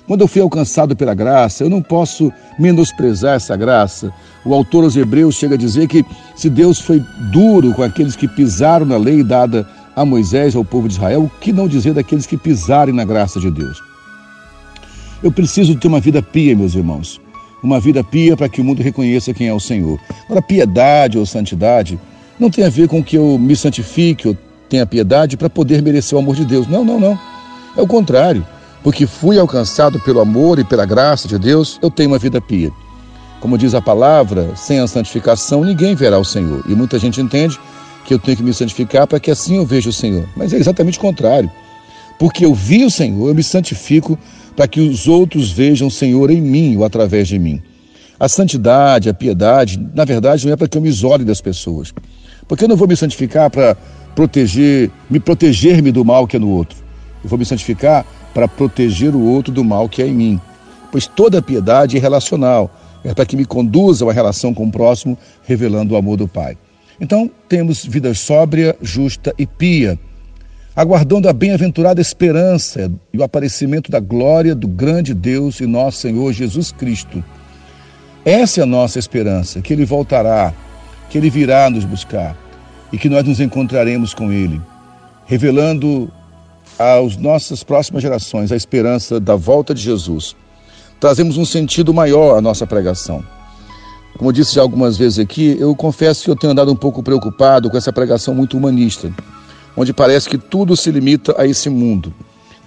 Quando 0.06 0.22
eu 0.22 0.28
fui 0.28 0.42
alcançado 0.42 0.96
pela 0.96 1.14
graça, 1.14 1.62
eu 1.62 1.70
não 1.70 1.80
posso 1.80 2.32
menosprezar 2.58 3.36
essa 3.36 3.56
graça. 3.56 4.12
O 4.44 4.52
autor 4.52 4.82
aos 4.82 4.96
Hebreus 4.96 5.36
chega 5.36 5.54
a 5.54 5.58
dizer 5.58 5.86
que 5.86 6.04
se 6.34 6.50
Deus 6.50 6.80
foi 6.80 7.00
duro 7.30 7.72
com 7.72 7.82
aqueles 7.82 8.16
que 8.16 8.26
pisaram 8.26 8.84
na 8.84 8.96
lei 8.96 9.22
dada 9.22 9.66
a 9.94 10.04
Moisés, 10.04 10.56
ao 10.56 10.64
povo 10.64 10.88
de 10.88 10.94
Israel, 10.94 11.22
o 11.22 11.30
que 11.40 11.52
não 11.52 11.68
dizer 11.68 11.94
daqueles 11.94 12.26
que 12.26 12.36
pisarem 12.36 12.92
na 12.92 13.04
graça 13.04 13.38
de 13.38 13.52
Deus? 13.52 13.89
Eu 15.22 15.30
preciso 15.30 15.76
ter 15.76 15.88
uma 15.88 16.00
vida 16.00 16.22
pia, 16.22 16.56
meus 16.56 16.74
irmãos 16.74 17.20
uma 17.62 17.80
vida 17.80 18.02
pia 18.02 18.36
para 18.36 18.48
que 18.48 18.60
o 18.60 18.64
mundo 18.64 18.82
reconheça 18.82 19.34
quem 19.34 19.48
é 19.48 19.54
o 19.54 19.60
Senhor. 19.60 19.98
Agora, 20.24 20.42
piedade 20.42 21.18
ou 21.18 21.26
santidade 21.26 21.98
não 22.38 22.50
tem 22.50 22.64
a 22.64 22.70
ver 22.70 22.88
com 22.88 23.02
que 23.02 23.16
eu 23.16 23.38
me 23.38 23.54
santifique 23.54 24.28
ou 24.28 24.36
tenha 24.68 24.86
piedade 24.86 25.36
para 25.36 25.50
poder 25.50 25.82
merecer 25.82 26.16
o 26.16 26.20
amor 26.20 26.36
de 26.36 26.44
Deus. 26.44 26.66
Não, 26.66 26.84
não, 26.84 26.98
não. 26.98 27.18
É 27.76 27.82
o 27.82 27.86
contrário. 27.86 28.46
Porque 28.82 29.06
fui 29.06 29.38
alcançado 29.38 30.00
pelo 30.00 30.20
amor 30.20 30.58
e 30.58 30.64
pela 30.64 30.86
graça 30.86 31.28
de 31.28 31.38
Deus, 31.38 31.78
eu 31.82 31.90
tenho 31.90 32.10
uma 32.10 32.18
vida 32.18 32.40
pia. 32.40 32.70
Como 33.40 33.58
diz 33.58 33.74
a 33.74 33.82
palavra, 33.82 34.54
sem 34.56 34.78
a 34.80 34.86
santificação 34.86 35.64
ninguém 35.64 35.94
verá 35.94 36.18
o 36.18 36.24
Senhor. 36.24 36.64
E 36.66 36.74
muita 36.74 36.98
gente 36.98 37.20
entende 37.20 37.58
que 38.06 38.14
eu 38.14 38.18
tenho 38.18 38.38
que 38.38 38.42
me 38.42 38.54
santificar 38.54 39.06
para 39.06 39.20
que 39.20 39.30
assim 39.30 39.56
eu 39.56 39.66
veja 39.66 39.90
o 39.90 39.92
Senhor. 39.92 40.26
Mas 40.34 40.52
é 40.54 40.56
exatamente 40.56 40.96
o 40.96 41.00
contrário. 41.00 41.50
Porque 42.18 42.44
eu 42.44 42.54
vi 42.54 42.84
o 42.84 42.90
Senhor, 42.90 43.28
eu 43.28 43.34
me 43.34 43.42
santifico 43.42 44.18
para 44.56 44.68
que 44.68 44.80
os 44.80 45.08
outros 45.08 45.50
vejam 45.50 45.88
o 45.88 45.90
Senhor 45.90 46.30
em 46.30 46.40
mim 46.40 46.76
ou 46.76 46.84
através 46.84 47.28
de 47.28 47.38
mim. 47.38 47.62
A 48.18 48.28
santidade, 48.28 49.08
a 49.08 49.14
piedade, 49.14 49.80
na 49.94 50.04
verdade, 50.04 50.46
não 50.46 50.52
é 50.52 50.56
para 50.56 50.68
que 50.68 50.76
eu 50.76 50.82
me 50.82 50.88
isole 50.88 51.24
das 51.24 51.40
pessoas. 51.40 51.92
Porque 52.46 52.64
eu 52.64 52.68
não 52.68 52.76
vou 52.76 52.86
me 52.86 52.96
santificar 52.96 53.48
para 53.48 53.76
proteger, 54.14 54.90
me 55.08 55.18
proteger-me 55.18 55.90
do 55.90 56.04
mal 56.04 56.26
que 56.26 56.36
é 56.36 56.38
no 56.38 56.50
outro. 56.50 56.78
Eu 57.22 57.30
vou 57.30 57.38
me 57.38 57.44
santificar 57.44 58.04
para 58.34 58.46
proteger 58.46 59.14
o 59.14 59.22
outro 59.22 59.52
do 59.52 59.64
mal 59.64 59.88
que 59.88 60.02
é 60.02 60.06
em 60.06 60.14
mim. 60.14 60.40
Pois 60.92 61.06
toda 61.06 61.40
piedade 61.40 61.96
é 61.96 62.00
relacional, 62.00 62.70
é 63.04 63.14
para 63.14 63.24
que 63.24 63.36
me 63.36 63.44
conduza 63.44 64.08
a 64.08 64.12
relação 64.12 64.52
com 64.52 64.66
o 64.66 64.70
próximo, 64.70 65.16
revelando 65.44 65.94
o 65.94 65.96
amor 65.96 66.16
do 66.16 66.28
Pai. 66.28 66.58
Então, 67.00 67.30
temos 67.48 67.84
vida 67.84 68.12
sóbria, 68.12 68.76
justa 68.82 69.34
e 69.38 69.46
pia 69.46 69.98
aguardando 70.74 71.28
a 71.28 71.32
bem-aventurada 71.32 72.00
esperança 72.00 72.90
e 73.12 73.18
o 73.18 73.24
aparecimento 73.24 73.90
da 73.90 73.98
glória 73.98 74.54
do 74.54 74.68
grande 74.68 75.12
Deus 75.12 75.60
e 75.60 75.66
nosso 75.66 75.98
Senhor 75.98 76.32
Jesus 76.32 76.70
Cristo. 76.70 77.22
Essa 78.24 78.60
é 78.60 78.62
a 78.62 78.66
nossa 78.66 78.98
esperança, 78.98 79.60
que 79.60 79.72
Ele 79.72 79.84
voltará, 79.84 80.52
que 81.08 81.18
Ele 81.18 81.28
virá 81.28 81.68
nos 81.68 81.84
buscar 81.84 82.36
e 82.92 82.98
que 82.98 83.08
nós 83.08 83.24
nos 83.24 83.40
encontraremos 83.40 84.14
com 84.14 84.30
Ele, 84.30 84.60
revelando 85.26 86.10
às 86.78 87.16
nossas 87.16 87.64
próximas 87.64 88.02
gerações 88.02 88.52
a 88.52 88.56
esperança 88.56 89.18
da 89.18 89.34
volta 89.34 89.74
de 89.74 89.82
Jesus. 89.82 90.36
Trazemos 91.00 91.36
um 91.36 91.44
sentido 91.44 91.92
maior 91.92 92.38
à 92.38 92.40
nossa 92.40 92.66
pregação. 92.66 93.24
Como 94.16 94.32
disse 94.32 94.54
já 94.54 94.60
algumas 94.60 94.98
vezes 94.98 95.18
aqui, 95.18 95.56
eu 95.58 95.74
confesso 95.74 96.24
que 96.24 96.30
eu 96.30 96.36
tenho 96.36 96.52
andado 96.52 96.70
um 96.70 96.76
pouco 96.76 97.02
preocupado 97.02 97.70
com 97.70 97.76
essa 97.76 97.92
pregação 97.92 98.34
muito 98.34 98.56
humanista 98.56 99.10
onde 99.76 99.92
parece 99.92 100.28
que 100.28 100.38
tudo 100.38 100.76
se 100.76 100.90
limita 100.90 101.34
a 101.40 101.46
esse 101.46 101.68
mundo. 101.68 102.12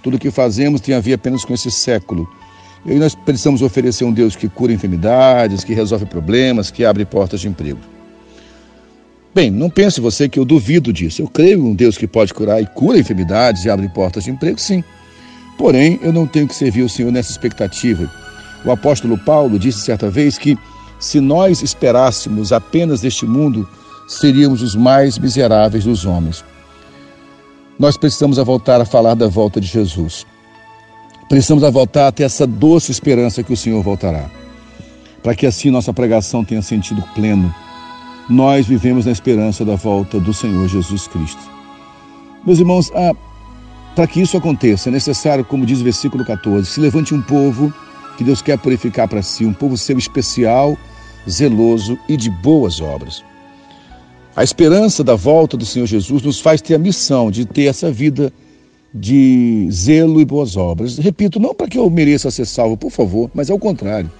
Tudo 0.02 0.18
que 0.18 0.30
fazemos 0.30 0.80
tem 0.80 0.94
a 0.94 1.00
ver 1.00 1.14
apenas 1.14 1.44
com 1.44 1.54
esse 1.54 1.70
século. 1.70 2.28
E 2.84 2.94
nós 2.96 3.14
precisamos 3.14 3.62
oferecer 3.62 4.04
um 4.04 4.12
Deus 4.12 4.36
que 4.36 4.48
cura 4.48 4.72
enfermidades, 4.72 5.64
que 5.64 5.72
resolve 5.72 6.04
problemas, 6.04 6.70
que 6.70 6.84
abre 6.84 7.04
portas 7.04 7.40
de 7.40 7.48
emprego. 7.48 7.78
Bem, 9.34 9.50
não 9.50 9.70
pense 9.70 10.00
você 10.00 10.28
que 10.28 10.38
eu 10.38 10.44
duvido 10.44 10.92
disso. 10.92 11.22
Eu 11.22 11.28
creio 11.28 11.60
em 11.60 11.70
um 11.70 11.74
Deus 11.74 11.96
que 11.96 12.06
pode 12.06 12.32
curar 12.34 12.62
e 12.62 12.66
cura 12.66 12.98
enfermidades 12.98 13.64
e 13.64 13.70
abre 13.70 13.88
portas 13.88 14.24
de 14.24 14.30
emprego, 14.30 14.60
sim. 14.60 14.84
Porém, 15.56 15.98
eu 16.02 16.12
não 16.12 16.26
tenho 16.26 16.46
que 16.46 16.54
servir 16.54 16.82
o 16.82 16.88
Senhor 16.88 17.10
nessa 17.10 17.30
expectativa. 17.30 18.10
O 18.64 18.70
apóstolo 18.70 19.16
Paulo 19.18 19.58
disse 19.58 19.80
certa 19.80 20.10
vez 20.10 20.36
que 20.36 20.56
se 21.00 21.20
nós 21.20 21.62
esperássemos 21.62 22.52
apenas 22.52 23.00
deste 23.00 23.26
mundo, 23.26 23.68
seríamos 24.06 24.62
os 24.62 24.76
mais 24.76 25.18
miseráveis 25.18 25.84
dos 25.84 26.04
homens 26.04 26.44
nós 27.78 27.96
precisamos 27.96 28.38
voltar 28.38 28.80
a 28.80 28.84
falar 28.84 29.14
da 29.14 29.28
volta 29.28 29.60
de 29.60 29.66
Jesus. 29.66 30.26
Precisamos 31.28 31.64
voltar 31.72 32.08
a 32.08 32.12
ter 32.12 32.24
essa 32.24 32.46
doce 32.46 32.92
esperança 32.92 33.42
que 33.42 33.52
o 33.52 33.56
Senhor 33.56 33.82
voltará. 33.82 34.30
Para 35.22 35.34
que 35.34 35.46
assim 35.46 35.70
nossa 35.70 35.92
pregação 35.92 36.44
tenha 36.44 36.62
sentido 36.62 37.02
pleno. 37.14 37.52
Nós 38.28 38.66
vivemos 38.66 39.06
na 39.06 39.12
esperança 39.12 39.64
da 39.64 39.74
volta 39.74 40.20
do 40.20 40.32
Senhor 40.32 40.68
Jesus 40.68 41.08
Cristo. 41.08 41.40
Meus 42.46 42.58
irmãos, 42.58 42.92
ah, 42.94 43.12
para 43.94 44.06
que 44.06 44.20
isso 44.20 44.36
aconteça, 44.36 44.88
é 44.88 44.92
necessário, 44.92 45.44
como 45.44 45.66
diz 45.66 45.80
o 45.80 45.84
versículo 45.84 46.24
14, 46.24 46.68
se 46.68 46.80
levante 46.80 47.14
um 47.14 47.22
povo 47.22 47.72
que 48.16 48.24
Deus 48.24 48.42
quer 48.42 48.58
purificar 48.58 49.08
para 49.08 49.22
si, 49.22 49.44
um 49.44 49.52
povo 49.52 49.76
seu 49.76 49.98
especial, 49.98 50.76
zeloso 51.28 51.98
e 52.08 52.16
de 52.16 52.30
boas 52.30 52.80
obras. 52.80 53.24
A 54.36 54.42
esperança 54.42 55.04
da 55.04 55.14
volta 55.14 55.56
do 55.56 55.64
Senhor 55.64 55.86
Jesus 55.86 56.22
nos 56.22 56.40
faz 56.40 56.60
ter 56.60 56.74
a 56.74 56.78
missão 56.78 57.30
de 57.30 57.44
ter 57.44 57.66
essa 57.66 57.90
vida 57.92 58.32
de 58.92 59.68
zelo 59.70 60.20
e 60.20 60.24
boas 60.24 60.56
obras. 60.56 60.98
Repito, 60.98 61.38
não 61.38 61.54
para 61.54 61.68
que 61.68 61.78
eu 61.78 61.88
mereça 61.88 62.30
ser 62.32 62.44
salvo, 62.44 62.76
por 62.76 62.90
favor, 62.90 63.30
mas 63.32 63.48
ao 63.48 63.58
contrário. 63.58 64.10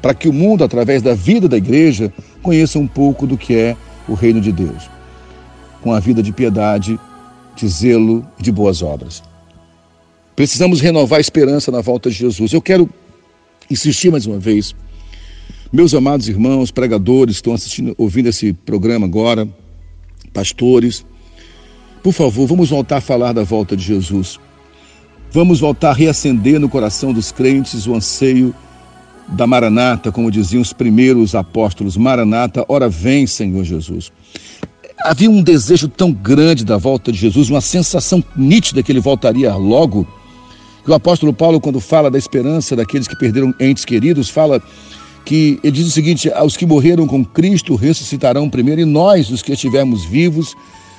Para 0.00 0.14
que 0.14 0.28
o 0.28 0.32
mundo, 0.32 0.64
através 0.64 1.02
da 1.02 1.14
vida 1.14 1.46
da 1.46 1.58
igreja, 1.58 2.12
conheça 2.42 2.78
um 2.78 2.86
pouco 2.86 3.26
do 3.26 3.36
que 3.36 3.54
é 3.54 3.76
o 4.08 4.14
reino 4.14 4.40
de 4.40 4.50
Deus. 4.50 4.88
Com 5.82 5.92
a 5.92 6.00
vida 6.00 6.22
de 6.22 6.32
piedade, 6.32 6.98
de 7.54 7.68
zelo 7.68 8.26
e 8.38 8.42
de 8.42 8.50
boas 8.50 8.82
obras. 8.82 9.22
Precisamos 10.34 10.80
renovar 10.80 11.18
a 11.18 11.20
esperança 11.20 11.70
na 11.70 11.82
volta 11.82 12.08
de 12.08 12.16
Jesus. 12.16 12.52
Eu 12.52 12.62
quero 12.62 12.88
insistir 13.70 14.10
mais 14.10 14.26
uma 14.26 14.38
vez 14.38 14.74
meus 15.74 15.92
amados 15.92 16.28
irmãos, 16.28 16.70
pregadores 16.70 17.34
estão 17.34 17.52
assistindo, 17.52 17.96
ouvindo 17.98 18.28
esse 18.28 18.52
programa 18.52 19.06
agora, 19.06 19.48
pastores, 20.32 21.04
por 22.00 22.12
favor, 22.12 22.46
vamos 22.46 22.70
voltar 22.70 22.98
a 22.98 23.00
falar 23.00 23.32
da 23.32 23.42
volta 23.42 23.76
de 23.76 23.82
Jesus. 23.82 24.38
Vamos 25.32 25.58
voltar 25.58 25.90
a 25.90 25.92
reacender 25.92 26.60
no 26.60 26.68
coração 26.68 27.12
dos 27.12 27.32
crentes 27.32 27.88
o 27.88 27.94
anseio 27.94 28.54
da 29.26 29.48
Maranata, 29.48 30.12
como 30.12 30.30
diziam 30.30 30.62
os 30.62 30.72
primeiros 30.72 31.34
apóstolos: 31.34 31.96
Maranata, 31.96 32.64
ora 32.68 32.88
vem, 32.88 33.26
Senhor 33.26 33.64
Jesus. 33.64 34.12
Havia 35.02 35.28
um 35.28 35.42
desejo 35.42 35.88
tão 35.88 36.12
grande 36.12 36.64
da 36.64 36.76
volta 36.76 37.10
de 37.10 37.18
Jesus, 37.18 37.50
uma 37.50 37.60
sensação 37.60 38.22
nítida 38.36 38.80
que 38.80 38.92
ele 38.92 39.00
voltaria 39.00 39.52
logo. 39.56 40.06
Que 40.84 40.90
o 40.90 40.94
apóstolo 40.94 41.32
Paulo, 41.32 41.60
quando 41.60 41.80
fala 41.80 42.12
da 42.12 42.18
esperança 42.18 42.76
daqueles 42.76 43.08
que 43.08 43.16
perderam 43.16 43.52
entes 43.58 43.84
queridos, 43.84 44.30
fala 44.30 44.62
que 45.24 45.58
ele 45.62 45.72
diz 45.72 45.86
o 45.86 45.90
seguinte: 45.90 46.30
aos 46.32 46.56
que 46.56 46.66
morreram 46.66 47.06
com 47.06 47.24
Cristo 47.24 47.74
ressuscitarão 47.74 48.48
primeiro, 48.48 48.80
e 48.80 48.84
nós, 48.84 49.30
os 49.30 49.42
que 49.42 49.52
estivermos 49.52 50.04
vivos, 50.04 50.54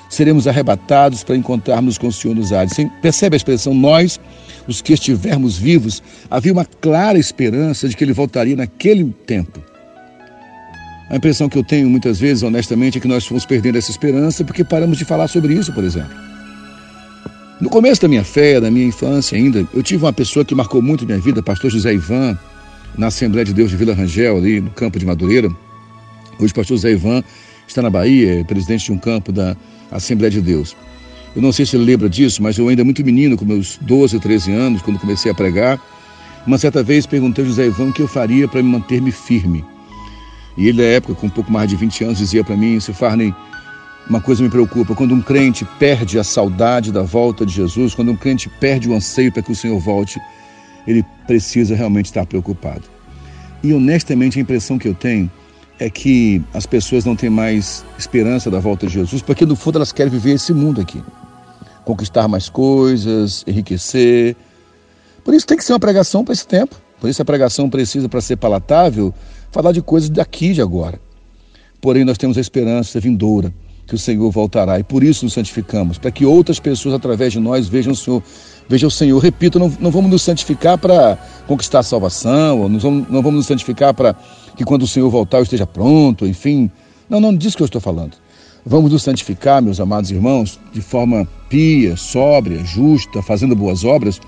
seremos 0.08 0.46
arrebatados 0.46 1.22
para 1.24 1.36
encontrarmos 1.36 1.98
com 1.98 2.08
o 2.08 2.12
Senhor 2.12 2.34
nos 2.34 2.52
ares. 2.52 2.72
Você 2.72 2.90
percebe 3.00 3.36
a 3.36 3.38
expressão 3.38 3.74
nós, 3.74 4.20
os 4.66 4.80
que 4.82 4.92
estivermos 4.92 5.56
vivos? 5.56 6.02
Havia 6.30 6.52
uma 6.52 6.64
clara 6.64 7.18
esperança 7.18 7.88
de 7.88 7.96
que 7.96 8.04
ele 8.04 8.12
voltaria 8.12 8.56
naquele 8.56 9.04
tempo. 9.26 9.60
A 11.08 11.16
impressão 11.16 11.48
que 11.48 11.56
eu 11.56 11.62
tenho 11.62 11.88
muitas 11.88 12.18
vezes, 12.18 12.42
honestamente, 12.42 12.98
é 12.98 13.00
que 13.00 13.06
nós 13.06 13.24
fomos 13.24 13.46
perdendo 13.46 13.78
essa 13.78 13.92
esperança 13.92 14.44
porque 14.44 14.64
paramos 14.64 14.98
de 14.98 15.04
falar 15.04 15.28
sobre 15.28 15.54
isso, 15.54 15.72
por 15.72 15.84
exemplo. 15.84 16.10
No 17.60 17.70
começo 17.70 18.02
da 18.02 18.08
minha 18.08 18.24
fé, 18.24 18.60
da 18.60 18.70
minha 18.70 18.86
infância 18.86 19.38
ainda, 19.38 19.66
eu 19.72 19.82
tive 19.82 20.04
uma 20.04 20.12
pessoa 20.12 20.44
que 20.44 20.54
marcou 20.54 20.82
muito 20.82 21.06
minha 21.06 21.18
vida, 21.18 21.42
pastor 21.42 21.70
José 21.70 21.94
Ivan, 21.94 22.36
na 22.96 23.08
Assembleia 23.08 23.44
de 23.44 23.52
Deus 23.52 23.70
de 23.70 23.76
Vila 23.76 23.94
Rangel, 23.94 24.38
ali 24.38 24.60
no 24.60 24.70
campo 24.70 24.98
de 24.98 25.04
Madureira. 25.04 25.48
Hoje 26.38 26.52
o 26.52 26.54
pastor 26.54 26.76
José 26.76 26.92
Ivan 26.92 27.22
está 27.66 27.82
na 27.82 27.90
Bahia, 27.90 28.40
é 28.40 28.44
presidente 28.44 28.86
de 28.86 28.92
um 28.92 28.98
campo 28.98 29.32
da 29.32 29.56
Assembleia 29.90 30.30
de 30.30 30.40
Deus. 30.40 30.76
Eu 31.34 31.42
não 31.42 31.52
sei 31.52 31.66
se 31.66 31.76
ele 31.76 31.84
lembra 31.84 32.08
disso, 32.08 32.42
mas 32.42 32.56
eu 32.56 32.68
ainda 32.68 32.82
muito 32.84 33.04
menino, 33.04 33.36
com 33.36 33.44
meus 33.44 33.78
12 33.82 34.16
ou 34.16 34.22
13 34.22 34.52
anos, 34.52 34.82
quando 34.82 34.98
comecei 34.98 35.30
a 35.30 35.34
pregar, 35.34 35.78
uma 36.46 36.56
certa 36.56 36.82
vez 36.82 37.06
perguntei 37.06 37.44
ao 37.44 37.50
José 37.50 37.66
Ivan 37.66 37.88
o 37.88 37.92
que 37.92 38.00
eu 38.00 38.08
faria 38.08 38.48
para 38.48 38.62
me 38.62 38.70
manter-me 38.70 39.12
firme. 39.12 39.64
E 40.56 40.68
ele, 40.68 40.78
na 40.78 40.88
época, 40.88 41.14
com 41.14 41.26
um 41.26 41.30
pouco 41.30 41.52
mais 41.52 41.68
de 41.68 41.76
20 41.76 42.04
anos, 42.04 42.18
dizia 42.18 42.42
para 42.42 42.56
mim, 42.56 42.80
se 42.80 42.92
Farney, 42.94 43.34
uma 44.08 44.20
coisa 44.20 44.42
me 44.42 44.48
preocupa, 44.48 44.94
quando 44.94 45.14
um 45.14 45.20
crente 45.20 45.66
perde 45.78 46.18
a 46.18 46.24
saudade 46.24 46.92
da 46.92 47.02
volta 47.02 47.44
de 47.44 47.52
Jesus, 47.52 47.94
quando 47.94 48.12
um 48.12 48.16
crente 48.16 48.48
perde 48.48 48.88
o 48.88 48.94
anseio 48.94 49.30
para 49.30 49.42
que 49.42 49.52
o 49.52 49.54
Senhor 49.54 49.78
volte, 49.78 50.18
ele 50.86 51.04
precisa 51.26 51.74
realmente 51.74 52.06
estar 52.06 52.26
preocupado. 52.26 52.82
E 53.62 53.72
honestamente 53.72 54.38
a 54.38 54.42
impressão 54.42 54.78
que 54.78 54.88
eu 54.88 54.94
tenho 54.94 55.30
é 55.78 55.90
que 55.90 56.42
as 56.54 56.66
pessoas 56.66 57.04
não 57.04 57.16
têm 57.16 57.28
mais 57.28 57.84
esperança 57.98 58.50
da 58.50 58.58
volta 58.58 58.86
de 58.86 58.94
Jesus, 58.94 59.22
porque 59.22 59.44
no 59.44 59.56
fundo 59.56 59.76
elas 59.76 59.92
querem 59.92 60.10
viver 60.10 60.32
esse 60.32 60.52
mundo 60.52 60.80
aqui. 60.80 61.02
Conquistar 61.84 62.28
mais 62.28 62.48
coisas, 62.48 63.44
enriquecer. 63.46 64.36
Por 65.24 65.34
isso 65.34 65.46
tem 65.46 65.56
que 65.56 65.64
ser 65.64 65.72
uma 65.72 65.80
pregação 65.80 66.24
para 66.24 66.32
esse 66.32 66.46
tempo. 66.46 66.76
Por 67.00 67.10
isso 67.10 67.20
a 67.20 67.24
pregação 67.24 67.68
precisa, 67.68 68.08
para 68.08 68.20
ser 68.20 68.36
palatável, 68.36 69.12
falar 69.50 69.72
de 69.72 69.82
coisas 69.82 70.08
daqui 70.08 70.52
de 70.52 70.62
agora. 70.62 70.98
Porém, 71.80 72.04
nós 72.04 72.16
temos 72.16 72.38
a 72.38 72.40
esperança 72.40 72.98
vindoura 72.98 73.52
que 73.86 73.94
o 73.94 73.98
Senhor 73.98 74.30
voltará 74.30 74.80
e 74.80 74.82
por 74.82 75.04
isso 75.04 75.24
nos 75.24 75.34
santificamos, 75.34 75.98
para 75.98 76.10
que 76.10 76.26
outras 76.26 76.58
pessoas 76.58 76.94
através 76.94 77.32
de 77.32 77.38
nós 77.38 77.68
vejam 77.68 77.92
o 77.92 77.96
Senhor. 77.96 78.22
Vejam 78.68 78.88
o 78.88 78.90
Senhor, 78.90 79.18
repito, 79.18 79.58
não, 79.58 79.72
não 79.78 79.90
vamos 79.90 80.10
nos 80.10 80.22
santificar 80.22 80.76
para 80.76 81.16
conquistar 81.46 81.80
a 81.80 81.82
salvação, 81.82 82.62
ou 82.62 82.68
não 82.68 82.78
vamos, 82.78 83.08
não 83.08 83.22
vamos 83.22 83.38
nos 83.38 83.46
santificar 83.46 83.94
para 83.94 84.14
que 84.56 84.64
quando 84.64 84.82
o 84.82 84.86
Senhor 84.86 85.08
voltar 85.08 85.38
eu 85.38 85.44
esteja 85.44 85.66
pronto, 85.66 86.26
enfim. 86.26 86.70
Não, 87.08 87.20
não 87.20 87.34
disso 87.34 87.56
que 87.56 87.62
eu 87.62 87.66
estou 87.66 87.80
falando. 87.80 88.16
Vamos 88.64 88.90
nos 88.90 89.02
santificar, 89.02 89.62
meus 89.62 89.78
amados 89.78 90.10
irmãos, 90.10 90.58
de 90.72 90.80
forma 90.80 91.28
pia, 91.48 91.96
sóbria, 91.96 92.64
justa, 92.64 93.22
fazendo 93.22 93.54
boas 93.54 93.84
obras, 93.84 94.20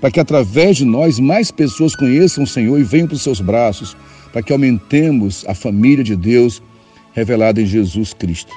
para 0.00 0.10
que 0.10 0.20
através 0.20 0.76
de 0.76 0.84
nós 0.84 1.18
mais 1.18 1.50
pessoas 1.50 1.96
conheçam 1.96 2.44
o 2.44 2.46
Senhor 2.46 2.78
e 2.78 2.84
venham 2.84 3.08
para 3.08 3.16
os 3.16 3.22
seus 3.22 3.40
braços, 3.40 3.96
para 4.32 4.42
que 4.42 4.52
aumentemos 4.52 5.44
a 5.48 5.54
família 5.54 6.04
de 6.04 6.14
Deus 6.14 6.62
revelada 7.12 7.60
em 7.60 7.66
Jesus 7.66 8.14
Cristo 8.14 8.52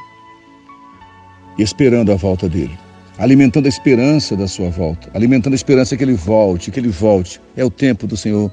esperando 1.57 2.11
a 2.11 2.15
volta 2.15 2.49
dele, 2.49 2.77
alimentando 3.17 3.65
a 3.65 3.69
esperança 3.69 4.35
da 4.35 4.47
sua 4.47 4.69
volta, 4.69 5.09
alimentando 5.13 5.53
a 5.53 5.55
esperança 5.55 5.95
que 5.95 6.03
ele 6.03 6.13
volte, 6.13 6.71
que 6.71 6.79
ele 6.79 6.89
volte. 6.89 7.39
É 7.55 7.63
o 7.63 7.69
tempo 7.69 8.07
do 8.07 8.17
Senhor, 8.17 8.51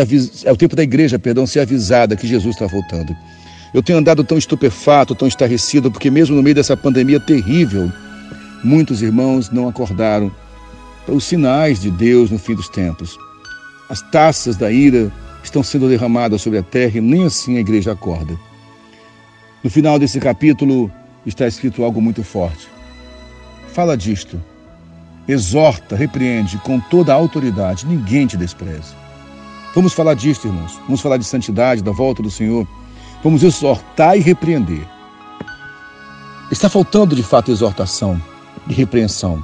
avis... 0.00 0.44
é 0.44 0.52
o 0.52 0.56
tempo 0.56 0.76
da 0.76 0.82
igreja, 0.82 1.18
perdão, 1.18 1.46
ser 1.46 1.60
avisada 1.60 2.16
que 2.16 2.26
Jesus 2.26 2.54
está 2.54 2.66
voltando. 2.66 3.14
Eu 3.74 3.82
tenho 3.82 3.98
andado 3.98 4.22
tão 4.22 4.36
estupefato, 4.36 5.14
tão 5.14 5.26
estarrecido, 5.26 5.90
porque 5.90 6.10
mesmo 6.10 6.36
no 6.36 6.42
meio 6.42 6.54
dessa 6.54 6.76
pandemia 6.76 7.18
terrível, 7.18 7.90
muitos 8.62 9.02
irmãos 9.02 9.50
não 9.50 9.68
acordaram 9.68 10.30
para 11.04 11.14
os 11.14 11.24
sinais 11.24 11.80
de 11.80 11.90
Deus 11.90 12.30
no 12.30 12.38
fim 12.38 12.54
dos 12.54 12.68
tempos. 12.68 13.16
As 13.88 14.00
taças 14.10 14.56
da 14.56 14.70
ira 14.70 15.10
estão 15.42 15.62
sendo 15.62 15.88
derramadas 15.88 16.42
sobre 16.42 16.58
a 16.58 16.62
terra 16.62 16.98
e 16.98 17.00
nem 17.00 17.24
assim 17.24 17.56
a 17.56 17.60
igreja 17.60 17.92
acorda. 17.92 18.38
No 19.64 19.70
final 19.70 19.98
desse 19.98 20.20
capítulo 20.20 20.90
está 21.26 21.46
escrito 21.46 21.82
algo 21.82 22.00
muito 22.00 22.22
forte. 22.22 22.71
Fala 23.72 23.96
disto. 23.96 24.42
Exorta, 25.26 25.96
repreende 25.96 26.58
com 26.58 26.78
toda 26.78 27.12
a 27.12 27.16
autoridade, 27.16 27.86
ninguém 27.86 28.26
te 28.26 28.36
despreze. 28.36 28.94
Vamos 29.74 29.94
falar 29.94 30.14
disto, 30.14 30.46
irmãos. 30.46 30.78
Vamos 30.84 31.00
falar 31.00 31.16
de 31.16 31.24
santidade, 31.24 31.82
da 31.82 31.92
volta 31.92 32.22
do 32.22 32.30
Senhor. 32.30 32.68
Vamos 33.24 33.42
exortar 33.42 34.16
e 34.16 34.20
repreender. 34.20 34.86
Está 36.50 36.68
faltando 36.68 37.16
de 37.16 37.22
fato 37.22 37.50
exortação 37.50 38.20
e 38.68 38.74
repreensão. 38.74 39.42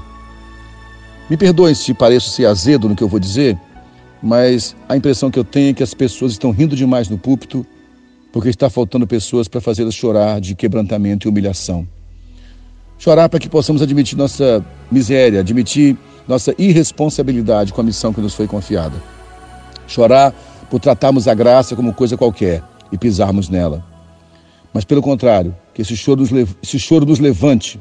Me 1.31 1.37
perdoem 1.37 1.75
se 1.75 1.95
pareço 1.95 2.31
ser 2.31 2.45
azedo 2.45 2.89
no 2.89 2.95
que 2.95 3.03
eu 3.03 3.09
vou 3.09 3.19
dizer, 3.19 3.59
mas 4.23 4.77
a 4.89 4.97
impressão 4.97 5.31
que 5.31 5.39
eu 5.39 5.45
tenho 5.45 5.71
é 5.71 5.75
que 5.75 5.83
as 5.83 5.95
pessoas 5.95 6.33
estão 6.33 6.51
rindo 6.51 6.77
demais 6.77 7.09
no 7.09 7.17
púlpito, 7.17 7.65
porque 8.31 8.51
está 8.51 8.69
faltando 8.69 9.07
pessoas 9.07 9.49
para 9.49 9.61
fazê-las 9.61 9.95
chorar 9.95 10.39
de 10.39 10.55
quebrantamento 10.55 11.27
e 11.27 11.31
humilhação. 11.31 11.89
Chorar 12.99 13.29
para 13.29 13.39
que 13.39 13.49
possamos 13.49 13.81
admitir 13.81 14.19
nossa 14.19 14.65
miséria, 14.91 15.41
admitir 15.41 15.97
nossa 16.27 16.55
irresponsabilidade 16.59 17.73
com 17.73 17.81
a 17.81 17.85
missão 17.85 18.13
que 18.13 18.21
nos 18.21 18.35
foi 18.35 18.47
confiada. 18.47 19.01
Chorar 19.87 20.35
por 20.69 20.81
tratarmos 20.81 21.29
a 21.29 21.35
graça 21.35 21.77
como 21.77 21.95
coisa 21.95 22.17
qualquer 22.17 22.63
e 22.93 22.99
pisarmos 22.99 23.49
nela. 23.49 23.85
Mas, 24.73 24.85
pelo 24.85 25.01
contrário, 25.01 25.55
que 25.73 25.83
esse 25.83 25.97
choro 25.97 26.21
nos, 26.21 26.31
esse 26.63 26.79
choro 26.79 27.07
nos 27.07 27.19
levante. 27.19 27.81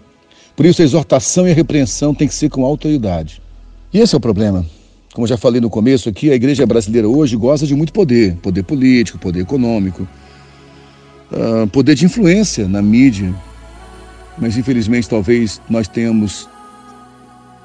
Por 0.56 0.66
isso, 0.66 0.82
a 0.82 0.86
exortação 0.86 1.48
e 1.48 1.52
a 1.52 1.54
repreensão 1.54 2.14
tem 2.14 2.28
que 2.28 2.34
ser 2.34 2.50
com 2.50 2.64
autoridade. 2.64 3.42
E 3.94 4.00
esse 4.00 4.16
é 4.16 4.18
o 4.18 4.22
problema. 4.22 4.66
Como 5.14 5.28
já 5.28 5.38
falei 5.38 5.60
no 5.60 5.70
começo 5.70 6.08
aqui, 6.10 6.32
a 6.32 6.36
igreja 6.36 6.66
brasileira 6.66 7.08
hoje 7.08 7.36
goza 7.36 7.66
de 7.66 7.76
muito 7.76 7.92
poder, 7.92 8.36
poder 8.38 8.64
político, 8.64 9.18
poder 9.18 9.42
econômico, 9.42 10.08
uh, 11.32 11.68
poder 11.68 11.96
de 11.96 12.06
influência 12.06 12.68
na 12.68 12.82
mídia. 12.82 13.34
Mas 14.38 14.58
infelizmente 14.58 15.10
talvez 15.10 15.62
nós 15.70 15.88
tenhamos 15.88 16.48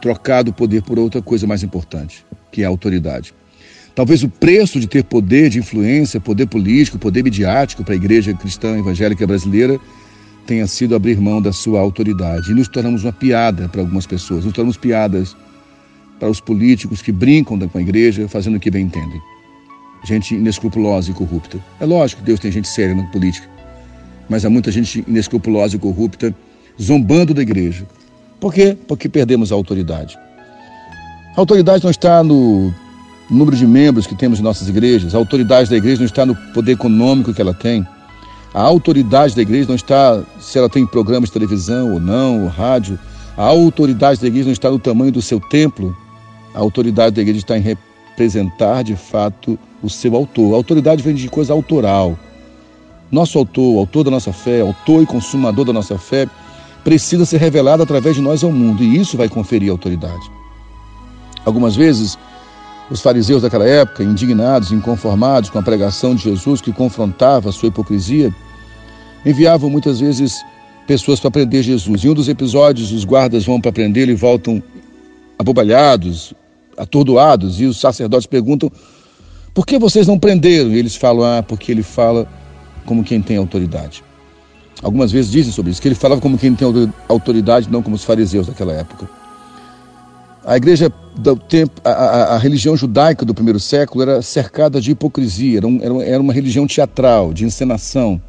trocado 0.00 0.50
o 0.50 0.54
poder 0.54 0.82
por 0.82 0.98
outra 0.98 1.22
coisa 1.22 1.46
mais 1.46 1.62
importante, 1.62 2.24
que 2.50 2.62
é 2.62 2.64
a 2.64 2.68
autoridade. 2.68 3.32
Talvez 3.94 4.22
o 4.22 4.28
preço 4.28 4.80
de 4.80 4.86
ter 4.86 5.04
poder 5.04 5.50
de 5.50 5.58
influência, 5.58 6.18
poder 6.18 6.46
político, 6.46 6.98
poder 6.98 7.22
midiático 7.22 7.84
para 7.84 7.92
a 7.92 7.96
igreja 7.96 8.32
cristã 8.32 8.78
evangélica 8.78 9.26
brasileira 9.26 9.78
tenha 10.46 10.66
sido 10.66 10.94
abrir 10.96 11.20
mão 11.20 11.40
da 11.40 11.52
sua 11.52 11.80
autoridade. 11.80 12.50
E 12.50 12.54
nos 12.54 12.68
tornamos 12.68 13.04
uma 13.04 13.12
piada 13.12 13.68
para 13.68 13.80
algumas 13.80 14.06
pessoas, 14.06 14.44
nos 14.44 14.54
tornamos 14.54 14.76
piadas 14.76 15.36
para 16.18 16.28
os 16.28 16.40
políticos 16.40 17.02
que 17.02 17.12
brincam 17.12 17.58
com 17.68 17.78
a 17.78 17.82
igreja, 17.82 18.26
fazendo 18.28 18.56
o 18.56 18.60
que 18.60 18.70
bem 18.70 18.86
entendem. 18.86 19.20
Gente 20.04 20.34
inescrupulosa 20.34 21.10
e 21.10 21.14
corrupta. 21.14 21.58
É 21.78 21.84
lógico 21.84 22.22
que 22.22 22.26
Deus 22.26 22.40
tem 22.40 22.50
gente 22.50 22.68
séria 22.68 22.94
na 22.94 23.04
política, 23.04 23.48
mas 24.28 24.44
há 24.44 24.50
muita 24.50 24.72
gente 24.72 25.04
inescrupulosa 25.06 25.76
e 25.76 25.78
corrupta 25.78 26.34
zombando 26.80 27.34
da 27.34 27.42
igreja. 27.42 27.86
Por 28.40 28.52
quê? 28.52 28.76
Porque 28.88 29.08
perdemos 29.08 29.52
a 29.52 29.54
autoridade. 29.54 30.18
A 31.36 31.40
autoridade 31.40 31.84
não 31.84 31.90
está 31.90 32.22
no 32.22 32.72
número 33.30 33.56
de 33.56 33.66
membros 33.66 34.06
que 34.06 34.14
temos 34.14 34.38
em 34.38 34.42
nossas 34.42 34.68
igrejas, 34.68 35.14
a 35.14 35.18
autoridade 35.18 35.70
da 35.70 35.76
igreja 35.76 36.00
não 36.00 36.06
está 36.06 36.26
no 36.26 36.34
poder 36.52 36.72
econômico 36.72 37.32
que 37.32 37.40
ela 37.40 37.54
tem. 37.54 37.86
A 38.52 38.60
autoridade 38.60 39.34
da 39.34 39.40
igreja 39.40 39.68
não 39.68 39.74
está 39.74 40.22
se 40.38 40.58
ela 40.58 40.68
tem 40.68 40.86
programas 40.86 41.30
de 41.30 41.32
televisão 41.32 41.94
ou 41.94 42.00
não, 42.00 42.42
ou 42.42 42.48
rádio. 42.48 42.98
A 43.36 43.44
autoridade 43.44 44.20
da 44.20 44.26
igreja 44.26 44.46
não 44.46 44.52
está 44.52 44.70
no 44.70 44.78
tamanho 44.78 45.10
do 45.10 45.22
seu 45.22 45.40
templo, 45.40 45.96
a 46.54 46.58
autoridade 46.58 47.16
da 47.16 47.22
igreja 47.22 47.40
está 47.40 47.56
em 47.56 47.62
representar 47.62 48.82
de 48.82 48.94
fato 48.94 49.58
o 49.82 49.88
seu 49.88 50.14
autor. 50.14 50.52
A 50.52 50.56
autoridade 50.56 51.02
vem 51.02 51.14
de 51.14 51.28
coisa 51.28 51.52
autoral. 51.52 52.18
Nosso 53.10 53.38
autor, 53.38 53.78
autor 53.78 54.04
da 54.04 54.10
nossa 54.10 54.32
fé, 54.32 54.60
autor 54.60 55.02
e 55.02 55.06
consumador 55.06 55.64
da 55.64 55.72
nossa 55.72 55.96
fé, 55.96 56.26
precisa 56.84 57.24
ser 57.24 57.38
revelado 57.38 57.82
através 57.82 58.16
de 58.16 58.22
nós 58.22 58.42
ao 58.42 58.50
mundo 58.50 58.82
e 58.82 58.98
isso 58.98 59.16
vai 59.16 59.28
conferir 59.28 59.70
autoridade. 59.70 60.30
Algumas 61.44 61.74
vezes, 61.74 62.18
os 62.90 63.00
fariseus 63.00 63.42
daquela 63.42 63.66
época, 63.66 64.02
indignados, 64.02 64.72
inconformados 64.72 65.50
com 65.50 65.58
a 65.58 65.62
pregação 65.62 66.14
de 66.14 66.24
Jesus 66.24 66.60
que 66.60 66.72
confrontava 66.72 67.48
a 67.48 67.52
sua 67.52 67.68
hipocrisia, 67.68 68.34
enviavam 69.24 69.70
muitas 69.70 70.00
vezes 70.00 70.44
pessoas 70.86 71.20
para 71.20 71.30
prender 71.30 71.62
Jesus. 71.62 72.04
Em 72.04 72.08
um 72.08 72.14
dos 72.14 72.28
episódios, 72.28 72.92
os 72.92 73.04
guardas 73.04 73.44
vão 73.44 73.60
para 73.60 73.72
prendê-lo 73.72 74.10
e 74.10 74.14
voltam 74.14 74.62
abobalhados, 75.38 76.34
atordoados, 76.76 77.60
e 77.60 77.66
os 77.66 77.80
sacerdotes 77.80 78.26
perguntam: 78.26 78.70
por 79.54 79.66
que 79.66 79.78
vocês 79.78 80.06
não 80.06 80.18
prenderam? 80.18 80.70
E 80.70 80.78
eles 80.78 80.96
falam: 80.96 81.24
ah, 81.24 81.42
porque 81.42 81.72
ele 81.72 81.82
fala 81.82 82.26
como 82.86 83.04
quem 83.04 83.20
tem 83.20 83.36
autoridade. 83.36 84.02
Algumas 84.80 85.12
vezes 85.12 85.30
dizem 85.30 85.52
sobre 85.52 85.70
isso, 85.70 85.82
que 85.82 85.88
ele 85.88 85.94
falava 85.94 86.20
como 86.20 86.38
quem 86.38 86.54
tem 86.54 86.66
autoridade, 87.08 87.70
não 87.70 87.82
como 87.82 87.96
os 87.96 88.04
fariseus 88.04 88.46
daquela 88.46 88.72
época. 88.72 89.08
A 90.44 90.56
igreja 90.56 90.92
do 91.16 91.36
tempo, 91.36 91.80
a, 91.84 91.90
a, 91.90 92.34
a 92.34 92.38
religião 92.38 92.76
judaica 92.76 93.24
do 93.24 93.32
primeiro 93.32 93.60
século 93.60 94.02
era 94.02 94.22
cercada 94.22 94.80
de 94.80 94.90
hipocrisia, 94.90 95.58
era, 95.58 95.66
um, 95.66 96.02
era 96.02 96.20
uma 96.20 96.32
religião 96.32 96.66
teatral, 96.66 97.32
de 97.32 97.44
encenação. 97.44 98.20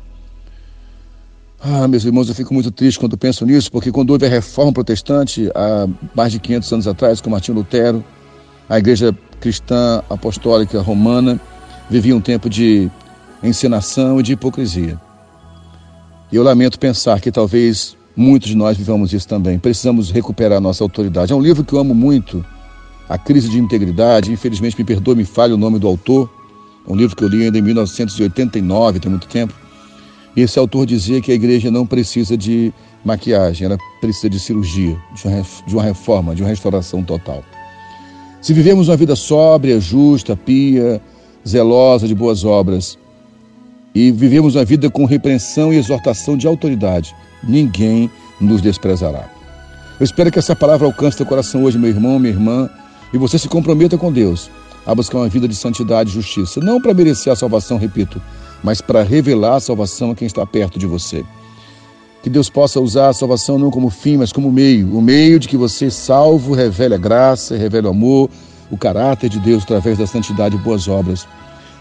Ah, 1.59 1.87
meus 1.87 2.03
irmãos, 2.03 2.27
eu 2.29 2.35
fico 2.35 2.53
muito 2.53 2.69
triste 2.69 2.99
quando 2.99 3.17
penso 3.17 3.45
nisso, 3.45 3.71
porque 3.71 3.91
quando 3.91 4.11
houve 4.11 4.25
a 4.25 4.29
reforma 4.29 4.73
protestante, 4.73 5.49
há 5.55 5.87
mais 6.13 6.31
de 6.33 6.39
500 6.39 6.73
anos 6.73 6.87
atrás, 6.87 7.21
com 7.21 7.29
Martinho 7.29 7.57
Lutero, 7.57 8.03
a 8.69 8.77
igreja 8.77 9.15
cristã 9.39 10.03
apostólica 10.09 10.81
romana 10.81 11.39
vivia 11.89 12.15
um 12.15 12.21
tempo 12.21 12.49
de 12.49 12.91
encenação 13.41 14.19
e 14.19 14.23
de 14.23 14.33
hipocrisia. 14.33 14.99
E 16.33 16.35
eu 16.35 16.41
lamento 16.41 16.79
pensar 16.79 17.21
que 17.21 17.31
talvez 17.31 17.95
muitos 18.15 18.49
de 18.49 18.57
nós 18.57 18.75
vivamos 18.75 19.13
isso 19.13 19.27
também. 19.27 19.59
Precisamos 19.59 20.09
recuperar 20.09 20.59
nossa 20.59 20.83
autoridade. 20.83 21.31
É 21.31 21.35
um 21.35 21.39
livro 21.39 21.63
que 21.63 21.73
eu 21.73 21.77
amo 21.77 21.93
muito, 21.93 22.43
A 23.07 23.19
Crise 23.19 23.47
de 23.47 23.59
Integridade. 23.59 24.31
Infelizmente, 24.31 24.75
me 24.75 24.83
perdoe, 24.83 25.15
me 25.15 25.25
falha 25.25 25.53
o 25.53 25.57
nome 25.59 25.77
do 25.77 25.87
autor. 25.87 26.27
É 26.89 26.91
um 26.91 26.95
livro 26.95 27.15
que 27.15 27.23
eu 27.23 27.27
li 27.27 27.43
ainda 27.45 27.59
em 27.59 27.61
1989, 27.61 28.99
tem 28.99 29.11
muito 29.11 29.27
tempo. 29.27 29.53
E 30.35 30.41
esse 30.41 30.57
autor 30.57 30.87
dizia 30.87 31.21
que 31.21 31.31
a 31.31 31.35
igreja 31.35 31.69
não 31.69 31.85
precisa 31.85 32.35
de 32.35 32.73
maquiagem, 33.05 33.67
ela 33.67 33.77
precisa 34.01 34.27
de 34.27 34.39
cirurgia, 34.39 34.97
de 35.67 35.75
uma 35.75 35.83
reforma, 35.83 36.33
de 36.33 36.41
uma 36.41 36.49
restauração 36.49 37.03
total. 37.03 37.43
Se 38.41 38.53
vivemos 38.53 38.89
uma 38.89 38.97
vida 38.97 39.15
sóbria, 39.15 39.79
justa, 39.79 40.35
pia, 40.35 40.99
zelosa 41.47 42.07
de 42.07 42.15
boas 42.15 42.43
obras, 42.43 42.97
e 43.93 44.11
vivemos 44.11 44.55
uma 44.55 44.65
vida 44.65 44.89
com 44.89 45.05
repreensão 45.05 45.71
e 45.71 45.77
exortação 45.77 46.35
de 46.35 46.47
autoridade, 46.47 47.15
ninguém 47.43 48.09
nos 48.39 48.61
desprezará. 48.61 49.29
Eu 49.99 50.03
espero 50.03 50.31
que 50.31 50.39
essa 50.39 50.55
palavra 50.55 50.87
alcance 50.87 51.17
teu 51.17 51.25
coração 51.25 51.63
hoje, 51.63 51.77
meu 51.77 51.89
irmão, 51.89 52.17
minha 52.17 52.33
irmã, 52.33 52.69
e 53.13 53.17
você 53.17 53.37
se 53.37 53.47
comprometa 53.47 53.97
com 53.97 54.11
Deus 54.11 54.49
a 54.85 54.93
buscar 54.93 55.19
uma 55.19 55.29
vida 55.29 55.47
de 55.47 55.55
santidade 55.55 56.09
e 56.09 56.13
justiça, 56.13 56.59
não 56.59 56.81
para 56.81 56.93
merecer 56.93 57.31
a 57.31 57.35
salvação, 57.35 57.77
repito, 57.77 58.21
mas 58.63 58.81
para 58.81 59.03
revelar 59.03 59.55
a 59.55 59.59
salvação 59.59 60.11
a 60.11 60.15
quem 60.15 60.25
está 60.25 60.45
perto 60.45 60.79
de 60.79 60.87
você. 60.87 61.23
Que 62.21 62.29
Deus 62.29 62.49
possa 62.49 62.79
usar 62.79 63.09
a 63.09 63.13
salvação 63.13 63.59
não 63.59 63.69
como 63.69 63.89
fim, 63.89 64.17
mas 64.17 64.31
como 64.31 64.51
meio 64.51 64.97
o 64.97 65.01
meio 65.01 65.39
de 65.39 65.47
que 65.47 65.57
você, 65.57 65.91
salvo, 65.91 66.53
revele 66.53 66.95
a 66.95 66.97
graça, 66.97 67.55
revele 67.55 67.87
o 67.87 67.91
amor, 67.91 68.29
o 68.71 68.77
caráter 68.77 69.29
de 69.29 69.39
Deus 69.39 69.63
através 69.63 69.97
da 69.97 70.07
santidade 70.07 70.55
e 70.55 70.59
boas 70.59 70.87
obras. 70.87 71.27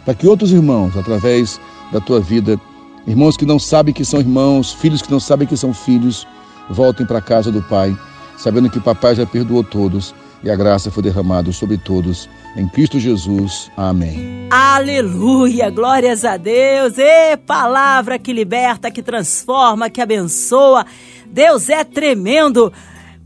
Para 0.05 0.15
que 0.15 0.27
outros 0.27 0.53
irmãos, 0.53 0.97
através 0.97 1.61
da 1.93 2.01
tua 2.01 2.19
vida, 2.19 2.59
irmãos 3.07 3.37
que 3.37 3.47
não 3.47 3.59
sabem 3.59 3.95
que 3.95 4.05
são 4.05 4.19
irmãos, 4.19 4.73
filhos 4.73 5.03
que 5.03 5.11
não 5.11 5.21
sabem 5.21 5.47
que 5.47 5.57
são 5.57 5.73
filhos, 5.75 6.27
voltem 6.69 7.07
para 7.07 7.19
a 7.19 7.23
casa 7.23 7.53
do 7.53 7.63
Pai, 7.63 7.97
sabendo 8.37 8.71
que 8.71 8.81
Papai 8.81 9.15
já 9.15 9.27
perdoou 9.27 9.63
todos 9.63 10.15
e 10.43 10.51
a 10.51 10.57
graça 10.57 10.91
foi 10.91 11.03
derramada 11.03 11.53
sobre 11.53 11.79
todos. 11.79 12.29
Em 12.57 12.69
Cristo 12.69 12.99
Jesus. 12.99 13.71
Amém. 13.77 14.49
Aleluia! 14.51 15.71
Glórias 15.71 16.25
a 16.25 16.37
Deus! 16.37 16.99
E 16.99 17.37
palavra 17.37 18.19
que 18.19 18.33
liberta, 18.33 18.91
que 18.91 19.03
transforma, 19.03 19.89
que 19.89 20.01
abençoa. 20.01 20.85
Deus 21.27 21.69
é 21.69 21.85
tremendo. 21.85 22.73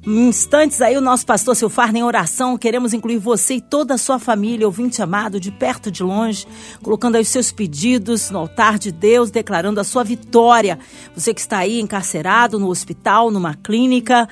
Em 0.06 0.28
instantes 0.28 0.80
aí, 0.80 0.96
o 0.96 1.00
nosso 1.00 1.26
pastor 1.26 1.56
Silfarne 1.56 1.98
em 1.98 2.04
oração, 2.04 2.56
queremos 2.56 2.94
incluir 2.94 3.18
você 3.18 3.54
e 3.54 3.60
toda 3.60 3.94
a 3.94 3.98
sua 3.98 4.20
família, 4.20 4.64
ouvinte 4.64 5.02
amado, 5.02 5.40
de 5.40 5.50
perto, 5.50 5.90
de 5.90 6.00
longe, 6.00 6.46
colocando 6.80 7.16
aí 7.16 7.22
os 7.22 7.28
seus 7.28 7.50
pedidos 7.50 8.30
no 8.30 8.38
altar 8.38 8.78
de 8.78 8.92
Deus, 8.92 9.32
declarando 9.32 9.80
a 9.80 9.84
sua 9.84 10.04
vitória. 10.04 10.78
Você 11.12 11.34
que 11.34 11.40
está 11.40 11.58
aí 11.58 11.80
encarcerado 11.80 12.56
no 12.56 12.68
hospital, 12.68 13.32
numa 13.32 13.54
clínica, 13.56 14.28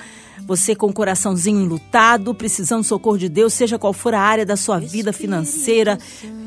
você 0.46 0.76
com 0.76 0.86
o 0.86 0.92
coraçãozinho 0.92 1.60
enlutado, 1.60 2.32
precisando 2.32 2.82
do 2.82 2.86
socorro 2.86 3.18
de 3.18 3.28
Deus, 3.28 3.52
seja 3.52 3.76
qual 3.76 3.92
for 3.92 4.14
a 4.14 4.20
área 4.20 4.46
da 4.46 4.56
sua 4.56 4.78
vida 4.78 5.12
financeira, 5.12 5.98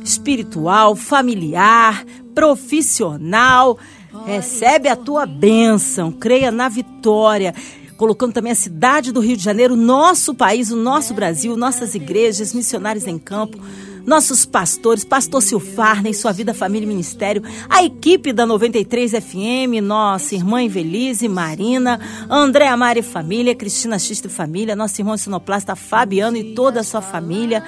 espiritual, 0.05 0.95
familiar, 0.95 2.05
profissional, 2.33 3.77
recebe 4.25 4.87
a 4.87 4.95
tua 4.95 5.25
bênção, 5.25 6.13
creia 6.13 6.49
na 6.49 6.69
vitória 6.69 7.53
colocando 7.97 8.33
também 8.33 8.51
a 8.51 8.55
cidade 8.55 9.11
do 9.11 9.19
Rio 9.19 9.35
de 9.35 9.43
Janeiro, 9.43 9.75
nosso 9.75 10.33
país, 10.33 10.71
o 10.71 10.75
nosso 10.75 11.13
Brasil, 11.13 11.57
nossas 11.57 11.95
igrejas, 11.95 12.53
missionários 12.53 13.07
em 13.07 13.17
campo, 13.17 13.59
nossos 14.05 14.45
pastores, 14.45 15.03
pastor 15.03 15.41
Silfarne, 15.41 16.13
sua 16.13 16.31
vida, 16.31 16.53
família 16.53 16.85
e 16.85 16.87
ministério, 16.87 17.43
a 17.67 17.83
equipe 17.83 18.31
da 18.31 18.45
93 18.45 19.11
FM, 19.11 19.81
nossa 19.83 20.35
irmã 20.35 20.61
Invelise, 20.61 21.27
Marina, 21.27 21.99
André 22.29 22.67
Amari 22.67 23.01
Família, 23.01 23.53
Cristina 23.53 23.99
Xista 23.99 24.29
Família, 24.29 24.75
nosso 24.77 25.01
irmão 25.01 25.17
sinoplasta 25.17 25.75
Fabiano 25.75 26.37
e 26.37 26.53
toda 26.53 26.79
a 26.79 26.83
sua 26.83 27.01
família. 27.01 27.61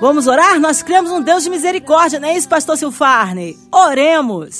Vamos 0.00 0.26
orar? 0.26 0.60
Nós 0.60 0.82
cremos 0.82 1.10
um 1.10 1.22
Deus 1.22 1.44
de 1.44 1.50
misericórdia, 1.50 2.20
não 2.20 2.28
é 2.28 2.36
isso, 2.36 2.48
pastor 2.48 2.76
Silfarne? 2.76 3.56
Oremos! 3.72 4.58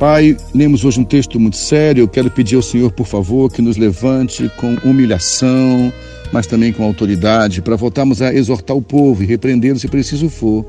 Pai, 0.00 0.34
lemos 0.54 0.82
hoje 0.82 0.98
um 0.98 1.04
texto 1.04 1.38
muito 1.38 1.58
sério. 1.58 2.04
Eu 2.04 2.08
quero 2.08 2.30
pedir 2.30 2.56
ao 2.56 2.62
Senhor, 2.62 2.90
por 2.90 3.06
favor, 3.06 3.52
que 3.52 3.60
nos 3.60 3.76
levante 3.76 4.50
com 4.56 4.74
humilhação, 4.82 5.92
mas 6.32 6.46
também 6.46 6.72
com 6.72 6.82
autoridade, 6.84 7.60
para 7.60 7.76
voltarmos 7.76 8.22
a 8.22 8.32
exortar 8.32 8.74
o 8.74 8.80
povo 8.80 9.22
e 9.22 9.26
repreendê-lo 9.26 9.78
se 9.78 9.88
preciso 9.88 10.30
for, 10.30 10.64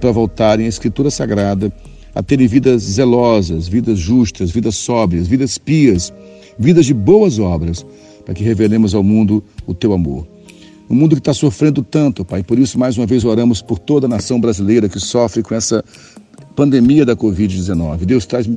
para 0.00 0.12
voltarem 0.12 0.66
à 0.66 0.68
Escritura 0.68 1.10
Sagrada, 1.10 1.72
a 2.14 2.22
terem 2.22 2.46
vidas 2.46 2.82
zelosas, 2.82 3.66
vidas 3.66 3.98
justas, 3.98 4.52
vidas 4.52 4.76
sóbrias, 4.76 5.26
vidas 5.26 5.58
pias, 5.58 6.14
vidas 6.56 6.86
de 6.86 6.94
boas 6.94 7.40
obras, 7.40 7.84
para 8.24 8.32
que 8.32 8.44
revelemos 8.44 8.94
ao 8.94 9.02
mundo 9.02 9.42
o 9.66 9.74
teu 9.74 9.92
amor. 9.92 10.24
Um 10.88 10.94
mundo 10.94 11.16
que 11.16 11.20
está 11.20 11.34
sofrendo 11.34 11.82
tanto, 11.82 12.24
Pai, 12.24 12.44
por 12.44 12.56
isso 12.56 12.78
mais 12.78 12.96
uma 12.96 13.06
vez 13.06 13.24
oramos 13.24 13.60
por 13.60 13.80
toda 13.80 14.06
a 14.06 14.08
nação 14.08 14.40
brasileira 14.40 14.88
que 14.88 15.00
sofre 15.00 15.42
com 15.42 15.52
essa 15.52 15.84
pandemia 16.54 17.04
da 17.04 17.16
Covid-19. 17.16 18.04
Deus 18.04 18.26
traz 18.26 18.48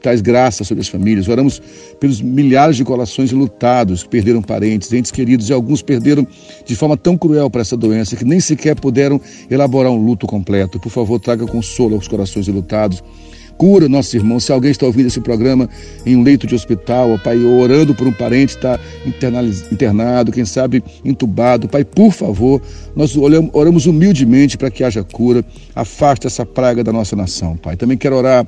traz 0.00 0.20
graça 0.20 0.64
sobre 0.64 0.82
as 0.82 0.88
famílias. 0.88 1.28
Oramos 1.28 1.60
pelos 1.98 2.20
milhares 2.20 2.76
de 2.76 2.84
corações 2.84 3.32
lutados 3.32 4.02
que 4.02 4.08
perderam 4.08 4.42
parentes, 4.42 4.92
entes 4.92 5.10
queridos 5.10 5.48
e 5.48 5.52
alguns 5.52 5.82
perderam 5.82 6.26
de 6.64 6.76
forma 6.76 6.96
tão 6.96 7.16
cruel 7.16 7.50
para 7.50 7.62
essa 7.62 7.76
doença 7.76 8.16
que 8.16 8.24
nem 8.24 8.40
sequer 8.40 8.76
puderam 8.76 9.20
elaborar 9.50 9.90
um 9.92 10.04
luto 10.04 10.26
completo. 10.26 10.78
Por 10.78 10.90
favor, 10.90 11.18
traga 11.18 11.46
consolo 11.46 11.96
aos 11.96 12.08
corações 12.08 12.46
lutados. 12.48 13.02
Cura 13.58 13.88
nossos 13.88 14.14
irmãos. 14.14 14.44
Se 14.44 14.52
alguém 14.52 14.70
está 14.70 14.86
ouvindo 14.86 15.08
esse 15.08 15.20
programa 15.20 15.68
em 16.06 16.16
um 16.16 16.22
leito 16.22 16.46
de 16.46 16.54
hospital, 16.54 17.10
ó, 17.10 17.18
Pai, 17.18 17.36
orando 17.36 17.94
por 17.94 18.06
um 18.06 18.12
parente 18.12 18.54
está 18.54 18.78
internado, 19.04 20.32
quem 20.32 20.44
sabe 20.44 20.82
entubado, 21.04 21.68
Pai, 21.68 21.84
por 21.84 22.12
favor, 22.12 22.62
nós 22.94 23.16
oramos 23.52 23.86
humildemente 23.86 24.56
para 24.56 24.70
que 24.70 24.84
haja 24.84 25.02
cura. 25.02 25.44
Afaste 25.74 26.26
essa 26.26 26.46
praga 26.46 26.84
da 26.84 26.92
nossa 26.92 27.16
nação, 27.16 27.56
Pai. 27.56 27.76
Também 27.76 27.98
quero 27.98 28.16
orar 28.16 28.46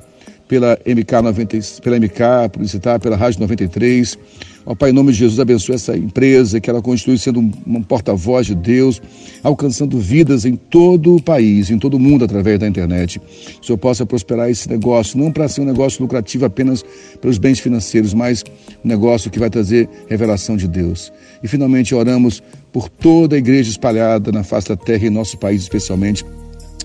pela 0.51 0.77
MK, 0.85 1.21
90, 1.23 1.57
pela 1.81 1.97
MK, 1.97 2.49
publicitar, 2.51 2.99
pela 2.99 3.15
Rádio 3.15 3.39
93. 3.39 4.19
Ó 4.65 4.75
Pai, 4.75 4.89
em 4.89 4.93
nome 4.93 5.13
de 5.13 5.19
Jesus, 5.19 5.39
abençoe 5.39 5.75
essa 5.75 5.95
empresa, 5.95 6.59
que 6.59 6.69
ela 6.69 6.81
continue 6.81 7.17
sendo 7.17 7.39
um, 7.39 7.81
porta-voz 7.81 8.47
de 8.47 8.53
Deus, 8.53 9.01
alcançando 9.41 9.97
vidas 9.97 10.43
em 10.43 10.57
todo 10.57 11.15
o 11.15 11.23
país, 11.23 11.71
em 11.71 11.79
todo 11.79 11.93
o 11.93 11.99
mundo 11.99 12.25
através 12.25 12.59
da 12.59 12.67
internet. 12.67 13.17
Que 13.17 13.61
o 13.61 13.65
Senhor 13.65 13.77
possa 13.77 14.05
prosperar 14.05 14.49
esse 14.49 14.67
negócio, 14.67 15.17
não 15.17 15.31
para 15.31 15.47
ser 15.47 15.61
um 15.61 15.65
negócio 15.65 16.01
lucrativo 16.01 16.43
apenas 16.43 16.83
pelos 17.21 17.37
bens 17.37 17.61
financeiros, 17.61 18.13
mas 18.13 18.43
um 18.83 18.89
negócio 18.89 19.31
que 19.31 19.39
vai 19.39 19.49
trazer 19.49 19.87
revelação 20.09 20.57
de 20.57 20.67
Deus. 20.67 21.13
E 21.41 21.47
finalmente 21.47 21.95
oramos 21.95 22.43
por 22.73 22.89
toda 22.89 23.37
a 23.37 23.39
igreja 23.39 23.69
espalhada 23.69 24.33
na 24.33 24.43
face 24.43 24.67
da 24.67 24.75
terra 24.75 25.05
e 25.05 25.07
em 25.07 25.11
nosso 25.11 25.37
país 25.37 25.61
especialmente. 25.61 26.25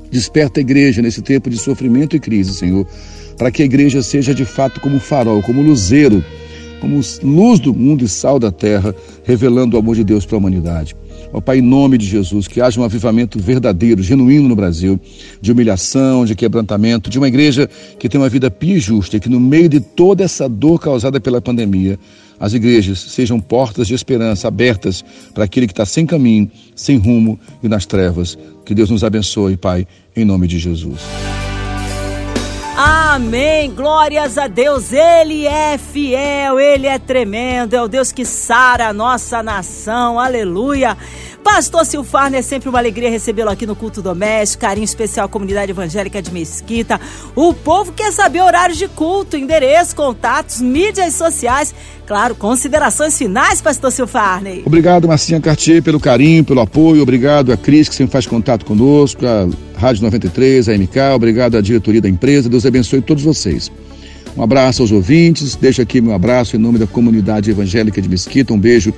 Desperta 0.08 0.60
a 0.60 0.62
igreja 0.62 1.02
nesse 1.02 1.20
tempo 1.20 1.50
de 1.50 1.58
sofrimento 1.58 2.14
e 2.14 2.20
crise, 2.20 2.54
Senhor 2.54 2.86
para 3.36 3.50
que 3.50 3.62
a 3.62 3.64
igreja 3.64 4.02
seja 4.02 4.34
de 4.34 4.44
fato 4.44 4.80
como 4.80 4.98
farol, 4.98 5.42
como 5.42 5.62
luzeiro, 5.62 6.24
como 6.80 7.00
luz 7.22 7.58
do 7.60 7.74
mundo 7.74 8.04
e 8.04 8.08
sal 8.08 8.38
da 8.38 8.50
terra, 8.50 8.94
revelando 9.24 9.76
o 9.76 9.80
amor 9.80 9.96
de 9.96 10.04
Deus 10.04 10.24
para 10.24 10.36
a 10.36 10.38
humanidade. 10.38 10.94
Ó 11.32 11.40
Pai, 11.40 11.58
em 11.58 11.62
nome 11.62 11.98
de 11.98 12.06
Jesus, 12.06 12.46
que 12.46 12.60
haja 12.60 12.80
um 12.80 12.84
avivamento 12.84 13.38
verdadeiro, 13.38 14.02
genuíno 14.02 14.48
no 14.48 14.56
Brasil, 14.56 15.00
de 15.40 15.52
humilhação, 15.52 16.24
de 16.24 16.34
quebrantamento, 16.34 17.10
de 17.10 17.18
uma 17.18 17.28
igreja 17.28 17.68
que 17.98 18.08
tem 18.08 18.20
uma 18.20 18.28
vida 18.28 18.50
pia 18.50 18.76
e 18.76 18.80
justa, 18.80 19.16
e 19.16 19.20
que 19.20 19.28
no 19.28 19.40
meio 19.40 19.68
de 19.68 19.80
toda 19.80 20.24
essa 20.24 20.48
dor 20.48 20.80
causada 20.80 21.20
pela 21.20 21.40
pandemia, 21.40 21.98
as 22.38 22.52
igrejas 22.52 22.98
sejam 22.98 23.40
portas 23.40 23.86
de 23.86 23.94
esperança 23.94 24.46
abertas 24.46 25.04
para 25.34 25.44
aquele 25.44 25.66
que 25.66 25.72
está 25.72 25.86
sem 25.86 26.04
caminho, 26.04 26.50
sem 26.74 26.98
rumo 26.98 27.38
e 27.62 27.68
nas 27.68 27.86
trevas. 27.86 28.38
Que 28.64 28.74
Deus 28.74 28.90
nos 28.90 29.02
abençoe, 29.02 29.56
Pai, 29.56 29.86
em 30.14 30.24
nome 30.24 30.46
de 30.46 30.58
Jesus. 30.58 31.00
Amém. 32.76 33.70
Glórias 33.70 34.36
a 34.36 34.48
Deus. 34.48 34.92
Ele 34.92 35.46
é 35.46 35.78
fiel, 35.78 36.60
ele 36.60 36.86
é 36.86 36.98
tremendo. 36.98 37.72
É 37.72 37.80
o 37.80 37.88
Deus 37.88 38.12
que 38.12 38.22
sara 38.22 38.88
a 38.88 38.92
nossa 38.92 39.42
nação. 39.42 40.20
Aleluia. 40.20 40.94
Pastor 41.46 41.86
Silfarne, 41.86 42.38
é 42.38 42.42
sempre 42.42 42.68
uma 42.68 42.78
alegria 42.78 43.08
recebê-lo 43.08 43.48
aqui 43.48 43.64
no 43.64 43.76
Culto 43.76 44.02
Doméstico, 44.02 44.62
carinho 44.62 44.84
especial 44.84 45.26
à 45.26 45.28
comunidade 45.28 45.70
evangélica 45.70 46.20
de 46.20 46.32
Mesquita. 46.32 47.00
O 47.36 47.54
povo 47.54 47.92
quer 47.92 48.12
saber 48.12 48.42
horários 48.42 48.76
de 48.76 48.88
culto, 48.88 49.36
endereço, 49.36 49.94
contatos, 49.94 50.60
mídias 50.60 51.14
sociais. 51.14 51.72
Claro, 52.04 52.34
considerações 52.34 53.16
finais, 53.16 53.62
Pastor 53.62 53.92
Silfarne. 53.92 54.64
Obrigado, 54.66 55.06
Marcinha 55.06 55.40
Cartier, 55.40 55.80
pelo 55.82 56.00
carinho, 56.00 56.44
pelo 56.44 56.60
apoio. 56.60 57.00
Obrigado 57.00 57.52
a 57.52 57.56
Cris, 57.56 57.88
que 57.88 57.94
sempre 57.94 58.12
faz 58.12 58.26
contato 58.26 58.66
conosco, 58.66 59.24
a 59.24 59.48
Rádio 59.78 60.02
93, 60.02 60.68
a 60.68 60.72
MK. 60.72 60.98
Obrigado 61.14 61.56
à 61.56 61.60
diretoria 61.60 62.00
da 62.00 62.08
empresa. 62.08 62.48
Deus 62.48 62.64
abençoe 62.66 63.00
todos 63.00 63.22
vocês. 63.22 63.70
Um 64.36 64.42
abraço 64.42 64.82
aos 64.82 64.92
ouvintes. 64.92 65.56
Deixo 65.56 65.80
aqui 65.80 66.00
meu 66.00 66.12
abraço 66.12 66.56
em 66.56 66.58
nome 66.58 66.78
da 66.78 66.86
comunidade 66.86 67.50
evangélica 67.50 68.02
de 68.02 68.08
Mesquita. 68.08 68.52
Um 68.52 68.58
beijo 68.58 68.92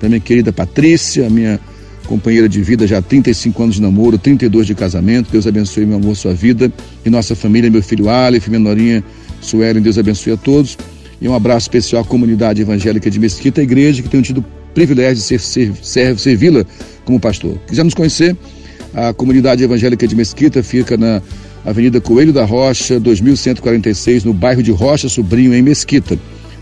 também, 0.00 0.20
querida 0.20 0.52
Patrícia, 0.52 1.28
minha 1.28 1.60
companheira 2.06 2.48
de 2.48 2.62
vida 2.62 2.86
já 2.86 2.98
há 2.98 3.02
35 3.02 3.62
anos 3.62 3.74
de 3.74 3.82
namoro, 3.82 4.16
32 4.16 4.66
de 4.66 4.74
casamento. 4.74 5.30
Deus 5.30 5.46
abençoe, 5.46 5.84
meu 5.84 5.98
amor, 5.98 6.16
sua 6.16 6.32
vida 6.32 6.72
e 7.04 7.10
nossa 7.10 7.36
família, 7.36 7.70
meu 7.70 7.82
filho 7.82 8.08
Aleph, 8.08 8.48
minha 8.48 8.60
norinha 8.60 9.04
Suelen. 9.42 9.82
Deus 9.82 9.98
abençoe 9.98 10.32
a 10.32 10.36
todos. 10.36 10.78
E 11.20 11.28
um 11.28 11.34
abraço 11.34 11.64
especial 11.64 12.02
à 12.02 12.04
comunidade 12.04 12.62
evangélica 12.62 13.10
de 13.10 13.18
Mesquita, 13.18 13.60
a 13.60 13.64
igreja 13.64 14.02
que 14.02 14.08
tem 14.08 14.22
tido 14.22 14.38
o 14.38 14.44
privilégio 14.72 15.16
de 15.16 15.22
ser, 15.22 15.40
ser, 15.40 15.72
ser, 15.82 16.18
servi-la 16.18 16.64
como 17.04 17.20
pastor. 17.20 17.58
Quiser 17.66 17.84
nos 17.84 17.94
conhecer? 17.94 18.36
A 18.94 19.12
comunidade 19.12 19.62
evangélica 19.62 20.06
de 20.06 20.16
Mesquita 20.16 20.62
fica 20.62 20.96
na 20.96 21.20
Avenida 21.64 22.00
Coelho 22.00 22.32
da 22.32 22.44
Rocha, 22.44 23.00
2146, 23.00 24.22
no 24.24 24.32
bairro 24.32 24.62
de 24.62 24.70
Rocha 24.70 25.08
Sobrinho, 25.08 25.52
em 25.54 25.62
Mesquita. 25.62 26.16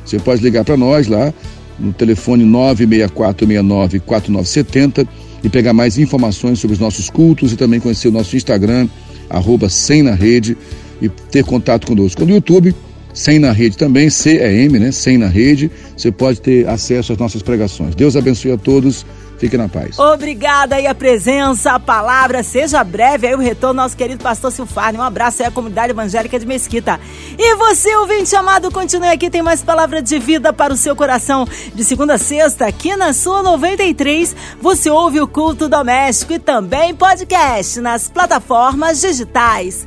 Você 0.04 0.18
pode 0.18 0.42
ligar 0.42 0.64
para 0.64 0.76
nós 0.76 1.06
lá 1.06 1.32
no 1.78 1.92
telefone 1.92 2.44
964694970 2.44 5.06
e 5.44 5.48
pegar 5.48 5.72
mais 5.72 5.96
informações 5.98 6.58
sobre 6.58 6.74
os 6.74 6.80
nossos 6.80 7.08
cultos 7.10 7.52
e 7.52 7.56
também 7.56 7.80
conhecer 7.80 8.08
o 8.08 8.12
nosso 8.12 8.36
Instagram, 8.36 8.88
arroba 9.28 9.68
Sem 9.68 10.02
na 10.02 10.14
Rede, 10.14 10.56
e 11.00 11.08
ter 11.08 11.44
contato 11.44 11.86
conosco. 11.86 12.24
No 12.24 12.34
YouTube, 12.34 12.74
Sem 13.16 13.38
na 13.38 13.50
Rede 13.50 13.78
também, 13.78 14.10
C-E-M, 14.10 14.78
né? 14.78 14.92
Sem 14.92 15.16
na 15.16 15.26
Rede, 15.26 15.70
você 15.96 16.12
pode 16.12 16.38
ter 16.38 16.68
acesso 16.68 17.14
às 17.14 17.18
nossas 17.18 17.40
pregações. 17.40 17.94
Deus 17.94 18.14
abençoe 18.14 18.52
a 18.52 18.58
todos. 18.58 19.06
Fique 19.38 19.56
na 19.56 19.68
paz. 19.68 19.98
Obrigada 19.98 20.76
aí 20.76 20.86
a 20.86 20.94
presença, 20.94 21.72
a 21.72 21.80
palavra. 21.80 22.42
Seja 22.42 22.82
breve 22.82 23.26
aí 23.26 23.34
o 23.34 23.38
retorno 23.38 23.82
nosso 23.82 23.96
querido 23.96 24.22
pastor 24.22 24.50
Silfarne. 24.50 24.98
Um 24.98 25.02
abraço 25.02 25.42
aí 25.42 25.48
à 25.48 25.50
comunidade 25.50 25.92
evangélica 25.92 26.38
de 26.38 26.46
Mesquita. 26.46 26.98
E 27.38 27.56
você, 27.56 27.94
ouvinte 27.96 28.34
amado, 28.34 28.70
continue 28.70 29.08
aqui. 29.08 29.28
Tem 29.28 29.42
mais 29.42 29.62
palavra 29.62 30.00
de 30.00 30.18
vida 30.18 30.52
para 30.52 30.72
o 30.72 30.76
seu 30.76 30.96
coração. 30.96 31.46
De 31.74 31.84
segunda 31.84 32.14
a 32.14 32.18
sexta, 32.18 32.66
aqui 32.66 32.96
na 32.96 33.12
sua 33.12 33.42
93, 33.42 34.34
você 34.60 34.88
ouve 34.88 35.20
o 35.20 35.28
culto 35.28 35.68
doméstico 35.68 36.32
e 36.32 36.38
também 36.38 36.94
podcast 36.94 37.80
nas 37.80 38.08
plataformas 38.08 39.00
digitais. 39.00 39.86